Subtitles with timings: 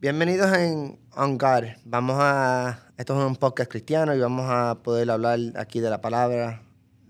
[0.00, 1.64] Bienvenidos en On God.
[1.84, 2.78] Vamos a.
[2.96, 6.62] Esto es un podcast cristiano y vamos a poder hablar aquí de la palabra,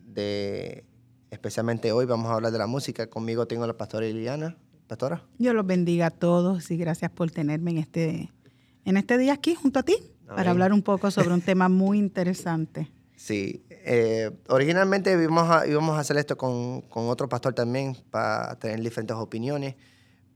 [0.06, 0.86] de.
[1.30, 3.10] Especialmente hoy vamos a hablar de la música.
[3.10, 4.56] Conmigo tengo a la pastora Liliana.
[4.86, 5.22] Pastora.
[5.36, 8.32] Dios los bendiga a todos y gracias por tenerme en este,
[8.86, 9.96] en este día aquí junto a ti
[10.26, 12.90] para hablar un poco sobre un tema muy interesante.
[13.16, 18.58] Sí, eh, originalmente íbamos a, íbamos a hacer esto con, con otro pastor también para
[18.58, 19.74] tener diferentes opiniones,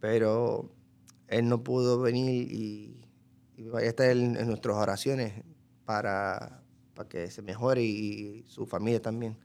[0.00, 0.71] pero
[1.33, 3.01] él no pudo venir y,
[3.57, 5.33] y vaya a estar en, nuestras oraciones
[5.84, 6.62] para,
[6.95, 9.39] para, que se mejore y, su familia también.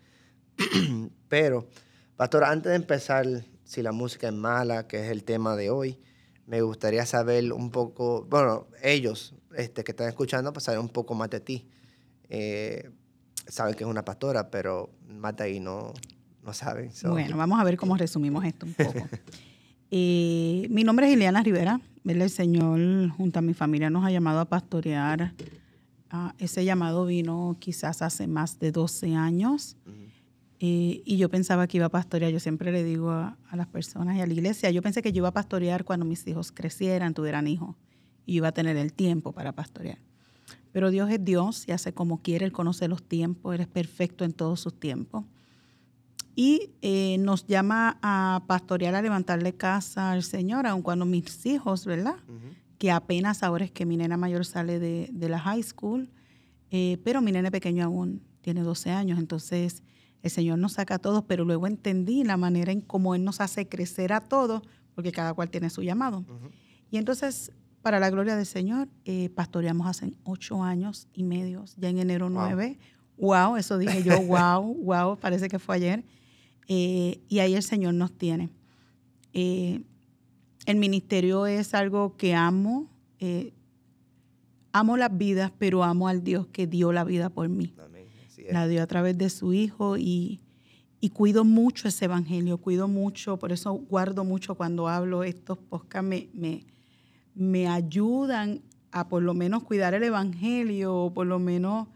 [1.30, 1.68] Pero,
[2.16, 3.26] pastor, antes de empezar,
[3.64, 6.00] si la música es mala, que es el tema de hoy,
[6.46, 11.14] me gustaría saber un poco, bueno, ellos este, que están escuchando, pues saber un poco
[11.14, 11.70] más de ti.
[12.30, 12.90] Eh,
[13.48, 15.94] saben que es una pastora, pero más de ahí no,
[16.44, 16.92] no saben.
[17.04, 19.00] Bueno, vamos a ver cómo resumimos esto un poco.
[19.90, 21.80] Eh, mi nombre es Ileana Rivera.
[22.06, 25.34] El Señor, junto a mi familia, nos ha llamado a pastorear.
[26.10, 29.76] Ah, ese llamado vino quizás hace más de 12 años.
[30.60, 32.32] Eh, y yo pensaba que iba a pastorear.
[32.32, 35.20] Yo siempre le digo a, las personas y a la iglesia, yo pensé que yo
[35.20, 37.76] iba a pastorear cuando mis hijos crecieran, tuvieran hijos.
[38.26, 40.00] Y iba a tener el tiempo para pastorear.
[40.72, 44.26] Pero Dios es Dios y hace como quiere, Él conoce los tiempos, Él es perfecto
[44.26, 45.26] en todos sus tiempos
[46.40, 51.84] y eh, nos llama a pastorear, a levantarle casa al Señor, aun cuando mis hijos,
[51.88, 52.18] ¿verdad?
[52.78, 56.12] Que apenas ahora es que mi nena mayor sale de, la high school,
[56.70, 59.82] eh, pero mi nene pequeño aún tiene 12 años, entonces
[60.22, 63.42] el Señor nos saca a todos, pero luego entendí la manera en cómo Él nos
[63.42, 64.62] hace crecer a todos,
[64.94, 66.24] porque cada cual tiene su llamado.
[66.92, 67.52] Y entonces,
[67.82, 72.30] para la gloria del Señor, eh, pastoreamos hace ocho años y medio, ya en enero
[72.30, 72.78] 9.
[73.18, 73.28] Wow.
[73.28, 76.04] wow, eso dije yo, wow, wow, parece que fue ayer.
[76.68, 78.50] Eh, y ahí el Señor nos tiene.
[79.34, 79.82] Eh,
[80.66, 82.90] el ministerio es algo que amo.
[83.20, 83.54] Eh,
[84.74, 87.74] amo las vidas, pero amo al Dios que dio la vida por mí.
[88.52, 90.42] La dio a través de su Hijo y,
[91.14, 95.24] cuido mucho ese evangelio, cuido mucho, por eso guardo mucho cuando hablo.
[95.24, 96.66] Estos podcasts me, me,
[97.34, 98.62] me ayudan
[98.92, 101.88] a por lo menos cuidar el evangelio, o por lo menos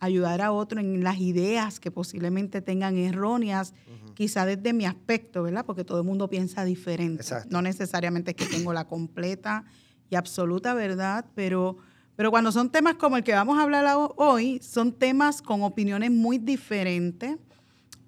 [0.00, 3.74] ayudar a otro en las ideas que posiblemente tengan erróneas,
[4.14, 5.64] quizá desde mi aspecto, ¿verdad?
[5.64, 7.22] Porque todo el mundo piensa diferente.
[7.50, 9.64] No necesariamente es que tengo la completa
[10.08, 11.76] y absoluta verdad, pero,
[12.16, 16.10] pero cuando son temas como el que vamos a hablar hoy, son temas con opiniones
[16.10, 17.36] muy diferentes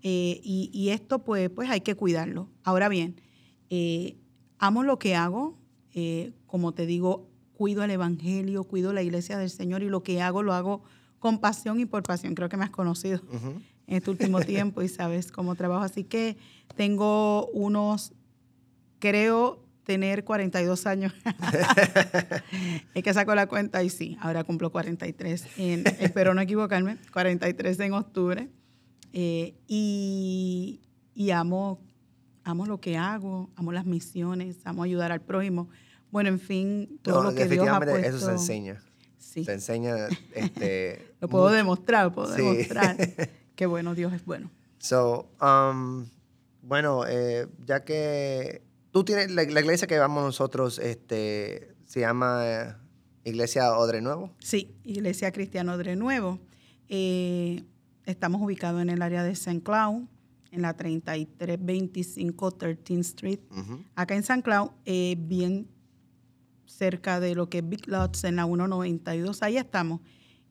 [0.03, 2.49] eh, y, esto pues, pues hay que cuidarlo.
[2.65, 3.21] Ahora bien,
[3.69, 4.17] eh,
[4.59, 5.59] amo lo que hago,
[5.93, 10.23] eh, como te digo, cuido el Evangelio, cuido la iglesia del Señor y lo que
[10.23, 10.83] hago lo hago
[11.22, 12.34] con pasión y por pasión.
[12.34, 13.21] Creo que me has conocido
[13.87, 15.84] en este último tiempo y sabes cómo trabajo.
[15.84, 16.37] Así que
[16.75, 18.12] tengo unos,
[18.99, 21.12] creo tener 42 años.
[22.94, 25.47] es que saco la cuenta y sí, ahora cumplo 43.
[26.00, 28.49] espero no equivocarme, 43 en octubre.
[29.12, 30.81] Eh, y,
[31.32, 31.78] amo,
[32.43, 35.69] amo lo que hago, amo las misiones, amo ayudar al prójimo.
[36.11, 38.09] Bueno, en fin, todo lo que Dios ha puesto.
[38.09, 38.82] Eso se enseña.
[39.34, 40.09] Te enseña.
[40.34, 42.97] Este, lo puedo demostrar, puedo demostrar.
[43.56, 44.50] Qué bueno, Dios es bueno.
[44.78, 46.06] So, um,
[46.62, 52.75] bueno, eh, ya que tú tienes la, iglesia que vamos nosotros, este, se llama eh,
[53.25, 54.32] Iglesia Odre Nuevo.
[54.38, 56.41] Sí, Iglesia Cristiana Odre Nuevo.
[56.88, 57.64] Eh,
[58.06, 59.62] estamos ubicados en el área de St.
[59.62, 60.04] Cloud,
[60.50, 63.41] en la 3325 13th Street.
[63.94, 64.43] Acá en St.
[64.43, 65.69] Cloud, bien
[66.72, 69.43] cerca de lo que es Big Lots en la 192.
[69.43, 70.00] Ahí estamos.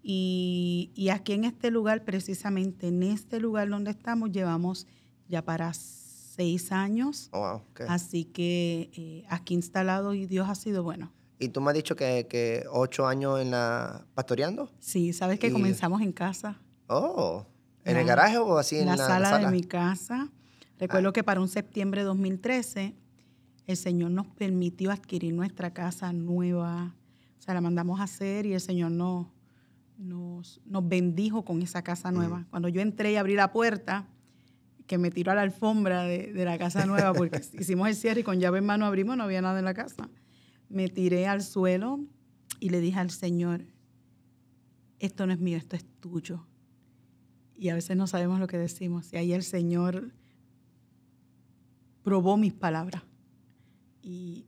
[0.03, 4.87] Y, aquí en este lugar, precisamente en este lugar donde estamos, llevamos
[5.27, 7.29] ya para seis años.
[7.33, 11.11] Oh, Así que eh, aquí instalado y Dios ha sido bueno.
[11.37, 14.69] ¿Y tú me has dicho que, ocho años en la pastoreando?
[14.79, 16.59] Sí, sabes que comenzamos en casa.
[16.87, 17.45] Oh,
[17.83, 20.29] ¿en el garaje o así en la, la sala, de mi casa?
[20.79, 21.13] Recuerdo ah.
[21.13, 22.95] que para un septiembre de 2013
[23.71, 26.95] el Señor nos permitió adquirir nuestra casa nueva.
[27.39, 29.27] O sea, la mandamos a hacer y el Señor nos,
[29.97, 32.45] nos, bendijo con esa casa nueva.
[32.49, 34.07] Cuando yo entré y abrí la puerta,
[34.87, 38.23] que me tiró a la alfombra de, la casa nueva, porque hicimos el cierre y
[38.23, 40.09] con llave en mano abrimos, no había nada en la casa.
[40.69, 41.99] Me tiré al suelo
[42.59, 43.65] y le dije al Señor,
[44.99, 46.45] esto no es mío, esto es tuyo.
[47.55, 49.11] Y a veces no sabemos lo que decimos.
[49.13, 50.11] Y ahí el Señor
[52.03, 53.03] probó mis palabras.
[54.01, 54.45] Y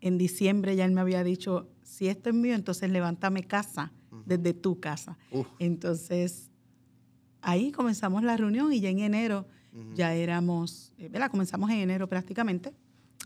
[0.00, 3.92] en diciembre ya él me había dicho, si esto es mío, entonces levántame casa
[4.26, 5.16] desde tu casa.
[5.58, 6.50] Entonces,
[7.40, 9.46] ahí comenzamos la reunión y ya en enero
[9.94, 11.30] ya éramos, eh, ¿verdad?
[11.30, 12.74] Comenzamos en enero prácticamente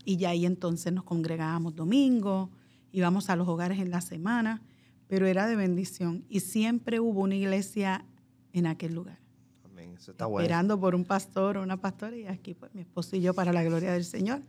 [0.05, 2.51] y ya ahí entonces nos congregábamos domingo
[2.97, 4.63] íbamos a los hogares en la semana,
[5.07, 8.07] pero era de bendición y siempre hubo una iglesia
[8.55, 9.19] en aquel lugar.
[9.65, 9.95] Amén.
[9.99, 10.43] Eso está bueno.
[10.43, 13.53] Esperando por un pastor o una pastora y aquí pues mi esposo y yo para
[13.53, 14.41] la gloria del Señor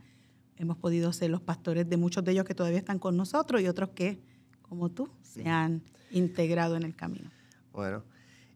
[0.57, 3.67] hemos podido ser los pastores de muchos de ellos que todavía están con nosotros y
[3.67, 4.19] otros que,
[4.61, 5.81] como tú, se han
[6.11, 7.31] integrado en el camino.
[7.71, 8.03] Bueno,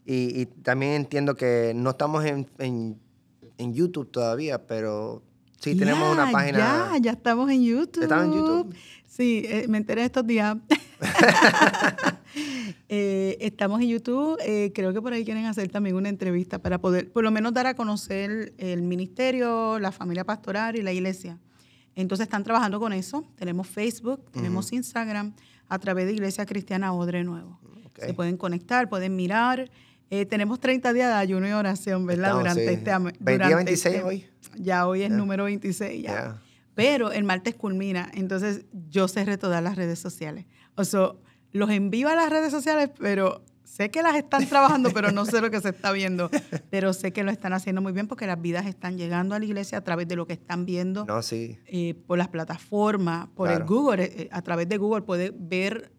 [0.05, 2.99] y, y también entiendo que no estamos en, en,
[3.57, 5.21] en YouTube todavía, pero
[5.59, 6.57] sí tenemos una página.
[6.57, 8.03] Ya, ya estamos en YouTube.
[8.03, 8.75] ¿Estamos en YouTube?
[9.07, 10.57] Sí, eh, me enteré estos días.
[12.93, 14.37] Eh, estamos en YouTube.
[14.45, 17.53] eh, creo que por ahí quieren hacer también una entrevista para poder, por lo menos,
[17.53, 21.37] dar a conocer el ministerio, la familia pastoral y la iglesia.
[21.95, 23.25] Entonces están trabajando con eso.
[23.35, 25.33] Tenemos Facebook, tenemos Instagram,
[25.67, 27.59] a través de Iglesia Cristiana Odre Nuevo.
[27.97, 29.69] Se pueden conectar, pueden mirar.
[30.09, 32.29] Eh, tenemos 30 días de ayuno y oración, ¿verdad?
[32.29, 32.73] Estamos, durante sí.
[32.73, 34.25] este am- 20, durante 26 este- hoy.
[34.55, 36.11] Ya hoy es número 26 ya.
[36.11, 36.41] Ya.
[36.75, 40.45] Pero el martes culmina, entonces yo cerré todas las redes sociales.
[40.75, 41.11] O sea,
[41.51, 45.41] los envío a las redes sociales, pero sé que las están trabajando, pero no sé
[45.41, 46.29] lo que se está viendo.
[46.69, 49.45] Pero sé que lo están haciendo muy bien porque las vidas están llegando a la
[49.45, 51.57] iglesia a través de lo que están viendo No, sí.
[51.67, 53.63] eh, por las plataformas, por el.
[53.63, 54.03] Google.
[54.03, 55.91] eh, a través de Google puede ver,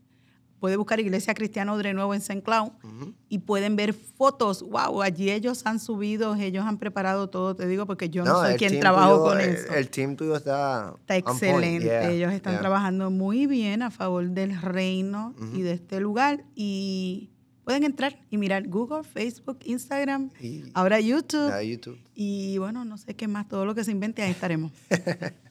[0.61, 2.43] puede buscar Iglesia Cristiana Odre Nuevo en St.
[2.43, 3.15] Cloud Ujú.
[3.29, 4.63] y pueden ver fotos.
[4.63, 8.55] Wow, allí ellos han subido, ellos han preparado todo, te digo, porque yo no, soy
[8.57, 9.73] quien trabajo tuyo- con el, eso.
[9.75, 10.95] El team tuyo está.
[11.01, 11.87] Está excelente.
[11.87, 12.61] Yeah, Ellos están yeah.
[12.61, 16.45] trabajando muy bien a favor del reino y de este lugar.
[16.55, 17.31] Y
[17.65, 21.49] pueden entrar y mirar Google, Facebook, Instagram, Y- ahora YouTube.
[21.51, 21.99] Ya, YouTube.
[22.15, 24.73] Y bueno, no sé qué más, todo lo que se invente, ahí estaremos.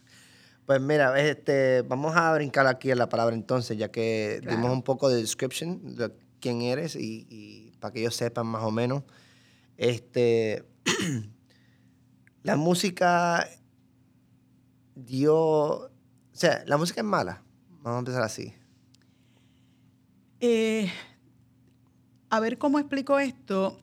[0.64, 4.56] Pues mira, este, vamos a brincar aquí en la palabra entonces, ya que Claro.
[4.58, 8.64] dimos un poco de description de quién eres y, y para que ellos sepan más
[8.64, 9.04] o menos.
[9.76, 10.64] Este,
[12.44, 13.46] la música
[14.96, 15.90] dio, o
[16.32, 17.44] sea, la música es mala.
[17.82, 18.54] Vamos a empezar así.
[20.40, 20.90] Eh,
[22.32, 23.80] a ver cómo explico esto,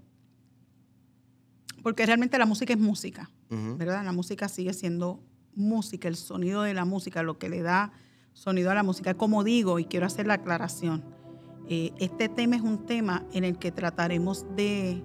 [1.83, 3.31] porque realmente la música es música.
[3.79, 4.05] ¿verdad?
[4.05, 5.21] La música sigue siendo
[5.55, 7.93] música, el sonido de la música, lo que le da
[8.35, 9.15] sonido a la música.
[9.15, 11.03] Como digo, y quiero hacer la aclaración,
[11.69, 15.03] eh, este tema es un tema en el que trataremos de,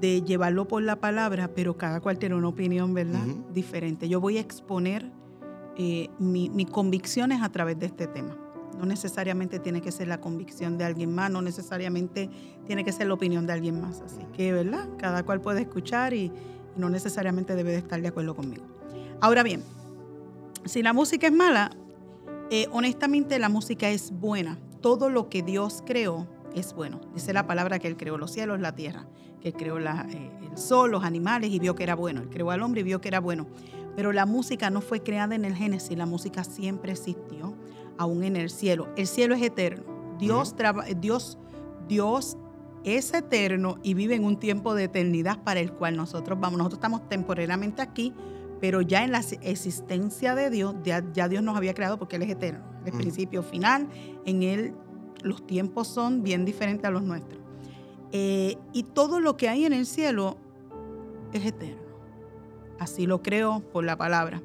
[0.00, 3.24] de llevarlo por la palabra, pero cada cual tiene una opinión, ¿verdad?
[3.52, 4.08] Diferente.
[4.08, 5.10] Yo voy a exponer
[5.76, 8.36] eh, mi- mis convicciones a través de este tema.
[8.78, 12.28] No necesariamente tiene que ser la convicción de alguien más, no necesariamente
[12.66, 14.00] tiene que ser la opinión de alguien más.
[14.02, 14.88] Así que, ¿verdad?
[14.98, 16.32] Cada cual puede escuchar y, y
[16.78, 18.64] no necesariamente debe de estar de acuerdo conmigo.
[19.20, 19.62] Ahora bien,
[20.64, 21.70] si la música es mala,
[22.50, 24.58] eh, honestamente la música es buena.
[24.80, 27.00] Todo lo que Dios creó es bueno.
[27.14, 29.06] Dice la palabra que Él creó los cielos, la tierra,
[29.40, 32.20] que Él creó la- eh, el sol, los animales y vio que era bueno.
[32.22, 33.46] Él creó al hombre y vio que era bueno.
[33.96, 37.54] Pero la música no fue creada en el Génesis, la música siempre existió,
[37.98, 38.88] aún en el cielo.
[38.96, 39.84] El cielo es eterno.
[40.18, 41.38] Dios, traba- Dios,
[41.88, 42.36] Dios
[42.84, 46.58] es eterno y vive en un tiempo de eternidad para el cual nosotros vamos.
[46.58, 48.12] Nosotros estamos temporalmente aquí,
[48.60, 52.22] pero ya en la existencia de Dios, ya, ya Dios nos había creado porque Él
[52.22, 52.64] es eterno.
[52.84, 53.88] El principio final,
[54.26, 54.74] en Él
[55.22, 57.40] los tiempos son bien diferentes a los nuestros.
[58.12, 60.36] Eh, y todo lo que hay en el cielo
[61.32, 61.82] es eterno.
[62.78, 64.42] Así lo creo por la palabra.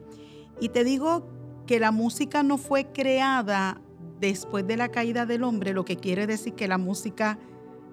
[0.62, 1.24] Y te digo
[1.70, 3.80] que la música no fue creada
[4.20, 7.38] después de la caída del hombre, lo que quiere decir que la música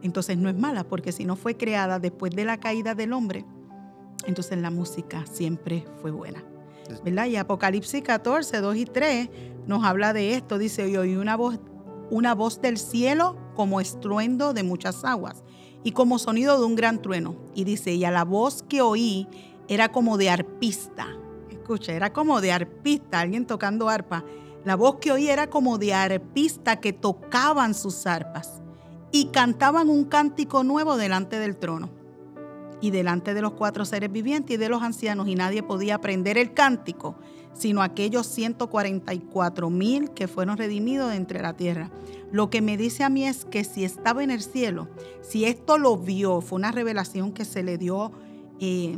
[0.00, 3.44] entonces no es mala, porque si no fue creada después de la caída del hombre,
[4.24, 6.42] entonces la música siempre fue buena.
[7.04, 7.26] ¿Verdad?
[7.26, 9.28] Y Apocalipsis 14, 2 y 3
[9.66, 10.56] nos habla de esto.
[10.56, 11.60] Dice, y oí una voz,
[12.08, 15.44] una voz del cielo como estruendo de muchas aguas
[15.84, 17.36] y como sonido de un gran trueno.
[17.54, 19.28] Y dice, y a la voz que oí
[19.68, 21.08] era como de arpista.
[21.66, 24.24] Escucha, era como de arpista, alguien tocando arpa.
[24.64, 28.62] La voz que oí era como de arpista que tocaban sus arpas
[29.10, 31.90] y cantaban un cántico nuevo delante del trono
[32.80, 36.38] y delante de los cuatro seres vivientes y de los ancianos, y nadie podía aprender
[36.38, 37.16] el cántico,
[37.52, 41.90] sino aquellos 144 mil que fueron redimidos de entre la tierra.
[42.30, 44.86] Lo que me dice a mí es que si estaba en el cielo,
[45.20, 48.12] si esto lo vio, fue una revelación que se le dio
[48.60, 48.96] eh,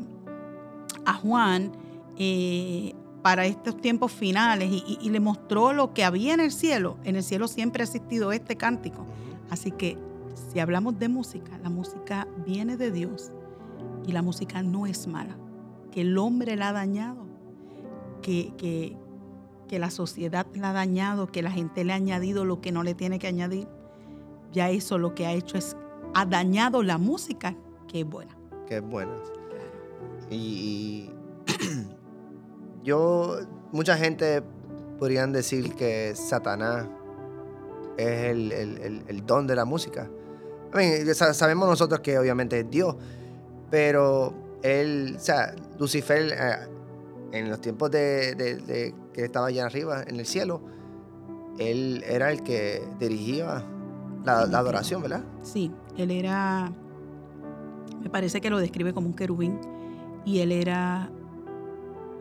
[1.07, 1.88] a Juan
[2.19, 6.53] eh, para estos tiempos finales y, y- y le mostró lo que había en el
[6.53, 6.97] cielo.
[7.05, 9.05] En el cielo siempre ha existido este cántico.
[9.51, 9.97] Así que
[10.53, 13.31] si hablamos de música, la música viene de Dios
[14.07, 15.37] y la música no es mala.
[15.91, 17.25] Que el hombre la ha dañado,
[18.23, 18.97] que, que,
[19.69, 22.83] que la sociedad la ha dañado, que la gente le ha añadido lo que no
[22.83, 23.69] le tiene que añadir.
[24.53, 25.77] Ya eso lo que ha hecho es,
[26.15, 27.55] ha dañado la música,
[27.89, 28.37] que es buena.
[28.67, 29.13] que es buena.
[30.31, 31.11] Y, y
[32.83, 33.39] yo,
[33.73, 34.43] mucha gente
[34.99, 36.87] podrían decir que Satanás
[37.97, 40.09] es el, don de la música.
[40.73, 42.95] I mean, sa- sabemos nosotros que obviamente es Dios,
[43.71, 46.69] pero él, o sea, Lucifer, eh,
[47.33, 50.61] en los tiempos de que estaba allá arriba, en el cielo,
[51.59, 53.65] él era el que dirigía
[54.25, 55.23] la, la adoración, ¿verdad?
[55.43, 56.71] Sí, él era,
[58.01, 59.59] me parece que lo describe como un querubín
[60.25, 61.11] y él era,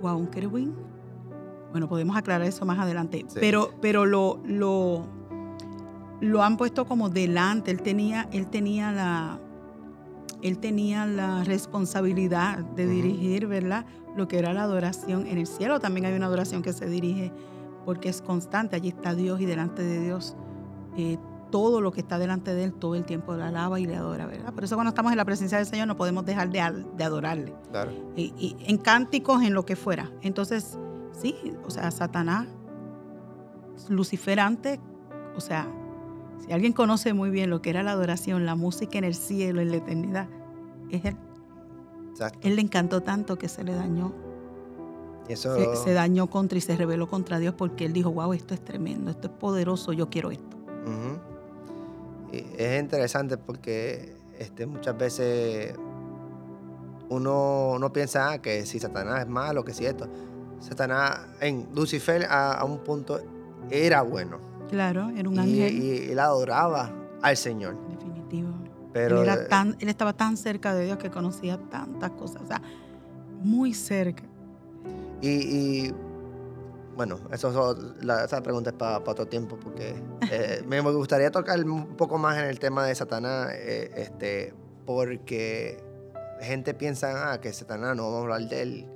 [0.01, 0.75] wow, un querubín.
[1.71, 3.37] Bueno, podemos aclarar eso más adelante, Sí.
[3.39, 5.05] pero, pero lo, lo,
[6.21, 7.71] lo han puesto como delante.
[7.71, 9.39] Él tenía, él tenía la,
[10.41, 13.85] él tenía la responsabilidad de dirigir, ¿verdad?
[14.15, 15.27] Lo que era la adoración.
[15.27, 17.31] En el cielo también hay una adoración que se dirige
[17.85, 18.75] porque es constante.
[18.75, 20.35] Allí está Dios y delante de Dios
[20.97, 21.17] eh,
[21.49, 24.25] todo lo que está delante de Él todo el tiempo le alaba y le adora,
[24.25, 24.53] ¿verdad?
[24.53, 27.53] Por eso cuando estamos en la presencia del Señor no podemos dejar de, de adorarle.
[27.71, 27.91] Claro.
[28.15, 30.11] Y, y en cánticos, en lo que fuera.
[30.21, 30.77] Entonces,
[31.13, 31.35] sí,
[31.65, 32.47] o sea, Satanás,
[33.89, 34.79] Lucifer antes,
[35.35, 35.67] o sea,
[36.45, 39.61] si alguien conoce muy bien lo que era la adoración, la música en el cielo,
[39.61, 40.27] en la eternidad,
[40.89, 41.17] es él.
[42.11, 42.39] Exacto.
[42.47, 44.13] Él le encantó tanto que se le dañó,
[45.27, 48.53] eso, se, se dañó contra y se rebeló contra Dios porque él dijo, wow, esto
[48.53, 50.57] es tremendo, esto es poderoso, yo quiero esto.
[50.85, 51.19] Ujú.
[52.31, 55.75] Y es interesante porque este, muchas veces
[57.10, 60.07] uno, uno piensa ah, que si Satanás es malo, que si esto.
[60.60, 63.19] Satanás, en Lucifer a, a un punto
[63.69, 64.39] era bueno.
[64.69, 65.84] Claro, era un y, ángel.
[65.84, 66.91] y él adoraba
[67.22, 67.77] al Señor.
[67.89, 68.50] Definitivo.
[68.91, 72.48] Pero él, era tan, él estaba tan cerca de Dios que conocía tantas cosas, o
[72.48, 72.62] sea,
[73.43, 74.24] muy cerca.
[75.22, 75.93] y, y,
[76.97, 79.95] bueno, eso, eso- la- esa pregunta es para otro tiempo porque
[80.31, 84.53] eh, me gustaría tocar un poco más en el tema de Satanás, eh, este,
[84.85, 85.81] porque
[86.41, 88.87] gente piensa ah, que Satanás no vamos a hablar de él.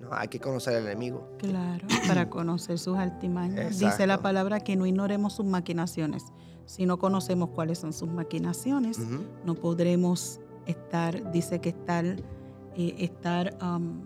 [0.00, 1.26] No, hay que conocer al enemigo.
[1.38, 3.78] Claro, para conocer sus altimañas.
[3.78, 6.24] Dice la palabra que no ignoremos sus maquinaciones.
[6.66, 8.98] Si no conocemos cuáles son sus maquinaciones,
[9.44, 14.00] no podremos estar, dice que estar, eh, estar um,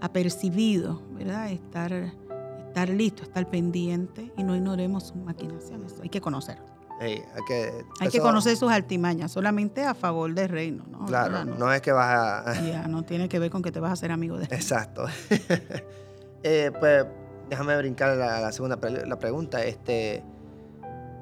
[0.00, 1.50] apercibido, ¿verdad?
[1.50, 2.12] Estar,
[2.74, 5.94] estar listo, estar pendiente y no ignoremos sus maquinaciones.
[6.02, 6.58] Hay que conocer.
[7.00, 11.04] Hey, hay que, Hay que eso- conocer sus altimañas, solamente a favor del reino, ¿no?
[11.06, 11.54] Claro, ¿Verdad?
[11.58, 12.62] no es que vas a.
[12.64, 15.04] Ya, no tiene que ver con que te vas a hacer amigo de Exacto.
[16.46, 17.06] Eh, pues
[17.48, 19.64] déjame brincar a la, segunda pre- la pregunta.
[19.64, 20.22] Este,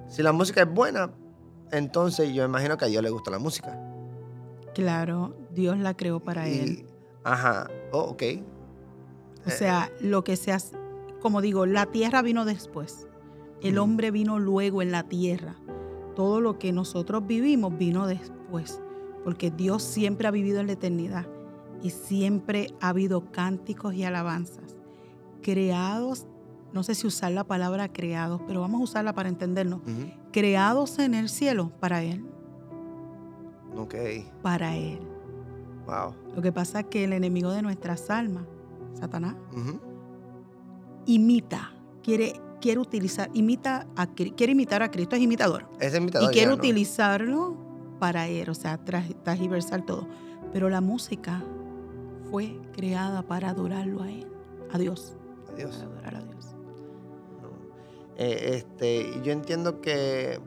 [0.09, 1.11] si la música es buena,
[1.71, 3.79] entonces yo imagino que a Dios le gusta la música.
[4.75, 6.87] Claro, Dios la creó para Y- él.
[7.23, 7.69] Ajá.
[7.93, 8.23] Oh, ok.
[9.47, 10.77] O sea, lo que se hace,
[11.23, 13.07] como digo, la tierra vino después.
[13.61, 13.85] El Ujú.
[13.85, 15.55] hombre vino luego en la tierra.
[16.17, 18.83] Todo lo que nosotros vivimos vino después.
[19.25, 21.27] Porque Dios siempre ha vivido en la eternidad.
[21.81, 24.77] Y siempre ha habido cánticos y alabanzas.
[25.43, 26.27] Creados,
[26.73, 29.81] no sé si usar la palabra creados, pero vamos a usarla para entendernos.
[30.33, 32.25] Creados en el cielo para Él.
[33.77, 33.95] Ok.
[34.43, 35.01] Para Él.
[35.87, 36.15] Wow.
[36.37, 38.45] Lo que pasa es que el enemigo de nuestras almas,
[38.95, 39.35] Satanás.
[41.07, 45.67] Imita, quiere, quiere utilizar, imita a, quiere imitar a Cristo, es imitador.
[45.81, 46.57] Ese Y imitador quiere ya, ¿no?
[46.57, 47.57] utilizarlo
[47.99, 50.09] para él, o sea, tra- transversal todo.
[50.53, 51.43] Pero la música
[52.31, 54.27] fue creada para adorarlo a él,
[54.73, 55.17] a Dios,
[55.55, 55.77] Adiós.
[55.77, 56.47] para adorar a Dios.
[57.41, 57.49] No.
[58.17, 60.41] Eh, este, y yo entiendo que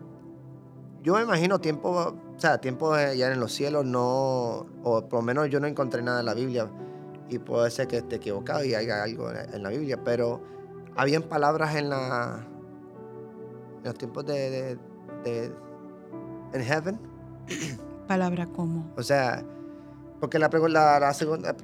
[1.03, 5.21] yo me imagino tiempo, o sea, tiempo ya en los cielos no, o por lo
[5.21, 6.69] menos yo no encontré nada en la Biblia
[7.29, 10.41] y puede ser que esté equivocado y haya algo en la Biblia, pero
[10.95, 12.45] habían palabras en la
[13.79, 14.77] en los tiempos de, de,
[15.23, 15.53] de-
[16.53, 16.99] en heaven,
[18.07, 18.91] Palabra como.
[18.95, 19.43] o sea,
[20.19, 21.55] porque la, la, la segunda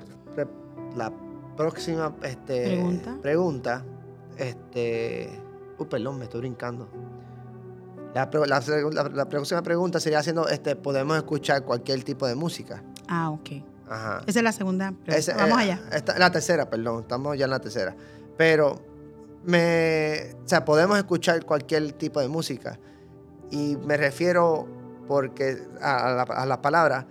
[0.95, 1.11] la
[1.55, 3.17] próxima este, Pregunta.
[3.21, 3.85] pregunta,
[4.37, 5.29] este,
[5.77, 6.87] uh, perdón, me estoy brincando.
[8.13, 12.83] La, la- la próxima pregunta sería haciendo, este, podemos escuchar cualquier tipo de música.
[13.07, 13.49] Ah, ok.
[13.91, 14.21] Ajá.
[14.25, 14.93] Esa es la segunda.
[15.05, 15.81] Esa- Vamos eh, allá.
[15.91, 17.93] esta- la tercera, perdón, estamos ya en la tercera.
[18.37, 18.79] Pero,
[19.43, 22.79] me, o sea, podemos escuchar cualquier tipo de música.
[23.49, 24.65] Y me refiero
[25.07, 27.05] porque a, la, a la palabra.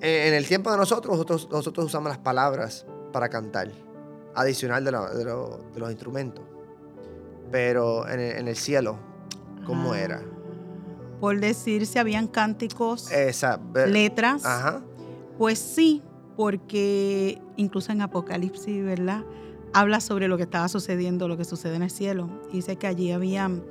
[0.00, 3.70] En, el tiempo de nosotros, nosotros, nosotros usamos las palabras para cantar,
[4.34, 6.44] adicional de, lo- de lo- de los instrumentos.
[7.50, 8.96] Pero en el, en el cielo,
[9.66, 9.98] ¿cómo Ah.
[10.00, 10.22] era?
[11.24, 14.44] Por decir si habían cánticos, Esa, letras.
[14.44, 14.82] Ajá.
[15.38, 16.02] Pues sí,
[16.36, 19.24] porque incluso en Apocalipsis, ¿verdad?
[19.72, 22.28] Habla sobre lo que estaba sucediendo, lo que sucede en el cielo.
[22.52, 23.64] Dice que allí habían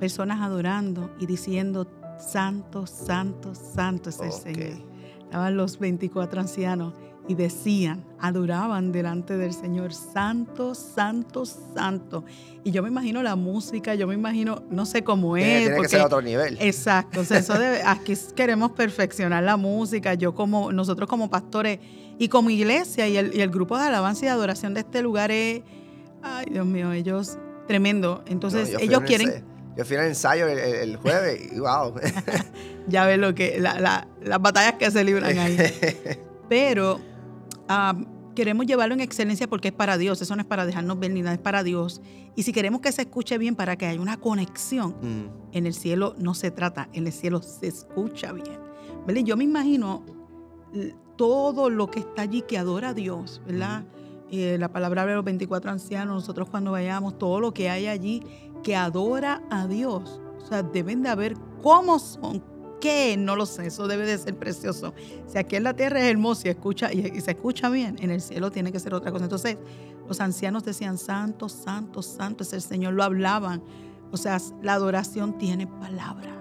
[0.00, 1.86] personas adorando y diciendo,
[2.18, 4.32] santo, santo, santo es el.
[4.32, 4.82] Señor.
[5.20, 6.94] Estaban los 24 ancianos
[7.30, 12.24] y decían, adoraban delante del Señor, santo, santo, santo.
[12.64, 15.66] Y yo me imagino la música, yo me imagino, no sé cómo es.
[15.66, 16.58] Tiene que ser otro nivel.
[16.60, 21.78] Exacto, o sea, eso debe, aquí queremos perfeccionar la música, yo como, nosotros como pastores
[22.18, 25.30] y como iglesia y el, y el grupo de alabanza y adoración de este lugar
[25.30, 25.62] es,
[26.20, 28.24] ay Dios mío, ellos, tremendo.
[28.26, 29.44] Entonces, ellos quieren...
[29.76, 31.94] Yo fui al ensayo el, jueves y wow.
[32.88, 35.56] ya ves lo que, las batallas que se libran ahí.
[36.48, 36.98] Pero
[38.34, 41.22] queremos llevarlo en excelencia porque es para Dios, eso no es para dejarnos ver ni
[41.22, 42.00] nada, es para Dios.
[42.36, 45.56] Y si queremos que se escuche bien para que haya una conexión, mm.
[45.56, 48.58] en el cielo no se trata, en el cielo se escucha bien.
[49.24, 50.04] Yo me imagino
[51.16, 53.84] todo lo que está allí que adora a Dios, ¿verdad?
[54.30, 58.22] Eh, la palabra de los 24 ancianos, nosotros cuando vayamos, todo lo que hay allí
[58.62, 60.20] que adora a Dios.
[60.38, 62.42] O sea, deben de haber cómo son,
[62.80, 64.94] qué, no lo sé, eso debe de ser precioso.
[65.26, 68.20] Si aquí en la tierra es hermoso y, escucha, y, se escucha bien, en el
[68.20, 69.24] cielo tiene que ser otra cosa.
[69.24, 69.56] Entonces,
[70.08, 73.62] los ancianos decían, santo, santo, santo es el Señor, lo hablaban.
[74.10, 76.36] O sea, la adoración tiene palabra,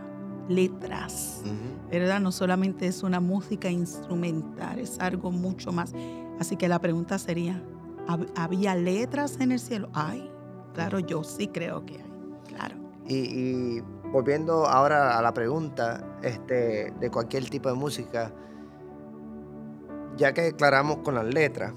[0.48, 1.43] letras,
[1.91, 2.19] ¿verdad?
[2.19, 5.93] No solamente es una música instrumental, es algo mucho más.
[6.39, 7.62] Así que la pregunta sería,
[8.36, 9.89] ¿había letras en el cielo?
[9.93, 10.31] Ay,
[10.74, 12.12] claro, yo sí creo que hay,
[12.48, 12.75] claro.
[13.08, 18.31] y volviendo ahora a la pregunta este, de cualquier tipo de música,
[20.17, 21.73] ya que declaramos con las letras,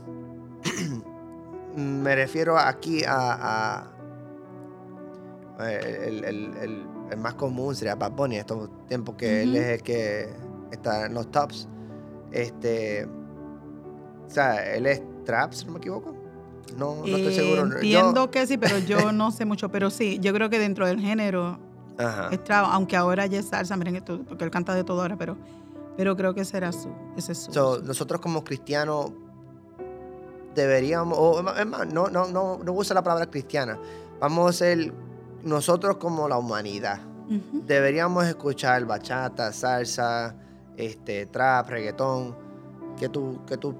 [1.77, 3.89] me refiero aquí a,
[5.61, 6.87] el,
[7.19, 10.29] más común sería Bad Bunny, estos tiempos que él es el que
[10.71, 11.69] está en los tops.
[12.31, 13.07] Este,
[14.27, 16.15] o sea, él es trap, si no me equivoco.
[16.77, 17.63] No, no estoy seguro.
[17.65, 19.69] Entiendo que sí, pero yo no sé mucho.
[19.71, 21.59] Pero sí, yo creo que dentro del género
[21.99, 25.37] aunque ahora ya es salsa, miren, porque él canta de todo ahora, pero,
[25.97, 27.51] pero creo que será su, ese su,
[27.85, 29.13] Nosotros como cristianos
[30.55, 33.79] deberíamos, o es más, no, no, no, no usa la palabra cristiana,
[34.21, 34.93] vamos a ser
[35.43, 37.01] nosotros como la humanidad.
[37.67, 40.35] Deberíamos escuchar bachata, salsa,
[40.77, 42.37] este, trap, reggaetón.
[42.99, 43.75] que tú, que tú?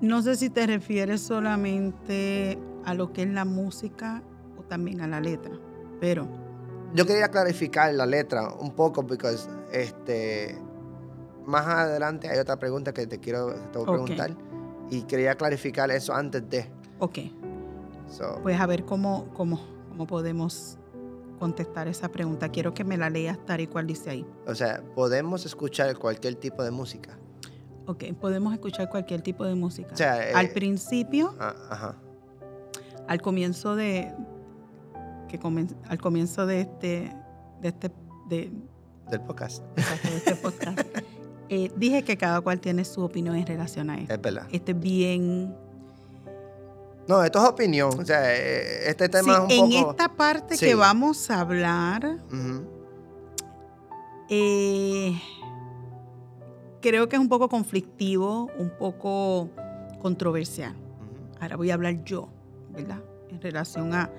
[0.00, 4.22] No sé si te refieres solamente a lo que es la música
[4.56, 5.58] o también a la letra,
[6.00, 6.28] pero
[6.94, 9.36] yo quería clarificar la letra un poco porque
[9.72, 10.58] este
[11.46, 14.36] más adelante hay otra pregunta que te quiero preguntar
[14.90, 16.68] y quería clarificar eso antes de.
[16.98, 17.18] Ok.
[18.42, 20.78] pues a ver cómo, cómo, cómo podemos
[21.38, 22.48] contestar esa pregunta.
[22.48, 24.26] Quiero que me la leas tal y cual dice ahí.
[24.46, 27.18] O sea, podemos escuchar cualquier tipo de música.
[27.86, 29.92] Ok, podemos escuchar cualquier tipo de música.
[29.92, 31.94] O sea, al eh, principio, ah,
[33.06, 34.12] al comienzo de,
[35.26, 35.40] que
[35.88, 37.12] al comienzo de este,
[37.60, 37.90] de este
[38.28, 39.62] del podcast.
[39.76, 40.80] este podcast.
[41.48, 44.14] Eh, dije que cada cual tiene su opinión en relación a esto.
[44.14, 44.48] Es verdad.
[44.50, 45.54] Este es bien.
[47.06, 47.90] No, esto es opinión.
[47.98, 49.72] O sea, eh, este tema es un en poco.
[49.72, 52.18] En esta parte que vamos a hablar,
[54.28, 55.20] eh,
[56.82, 59.50] creo que es un poco conflictivo, un poco
[60.02, 60.74] controversial.
[61.40, 62.28] Ahora voy a hablar yo,
[62.72, 62.98] ¿verdad?
[63.28, 64.10] En relación a,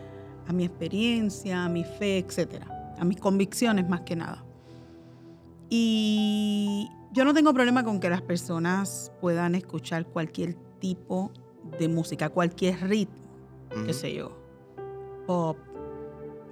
[0.48, 4.44] a mi experiencia, a mi fe, etcétera, a mis convicciones más que nada.
[5.70, 11.32] Y yo no tengo problema con que las personas puedan escuchar cualquier tipo
[11.80, 13.16] de música, cualquier ritmo,
[13.86, 14.32] qué sé yo,
[15.26, 15.58] pop,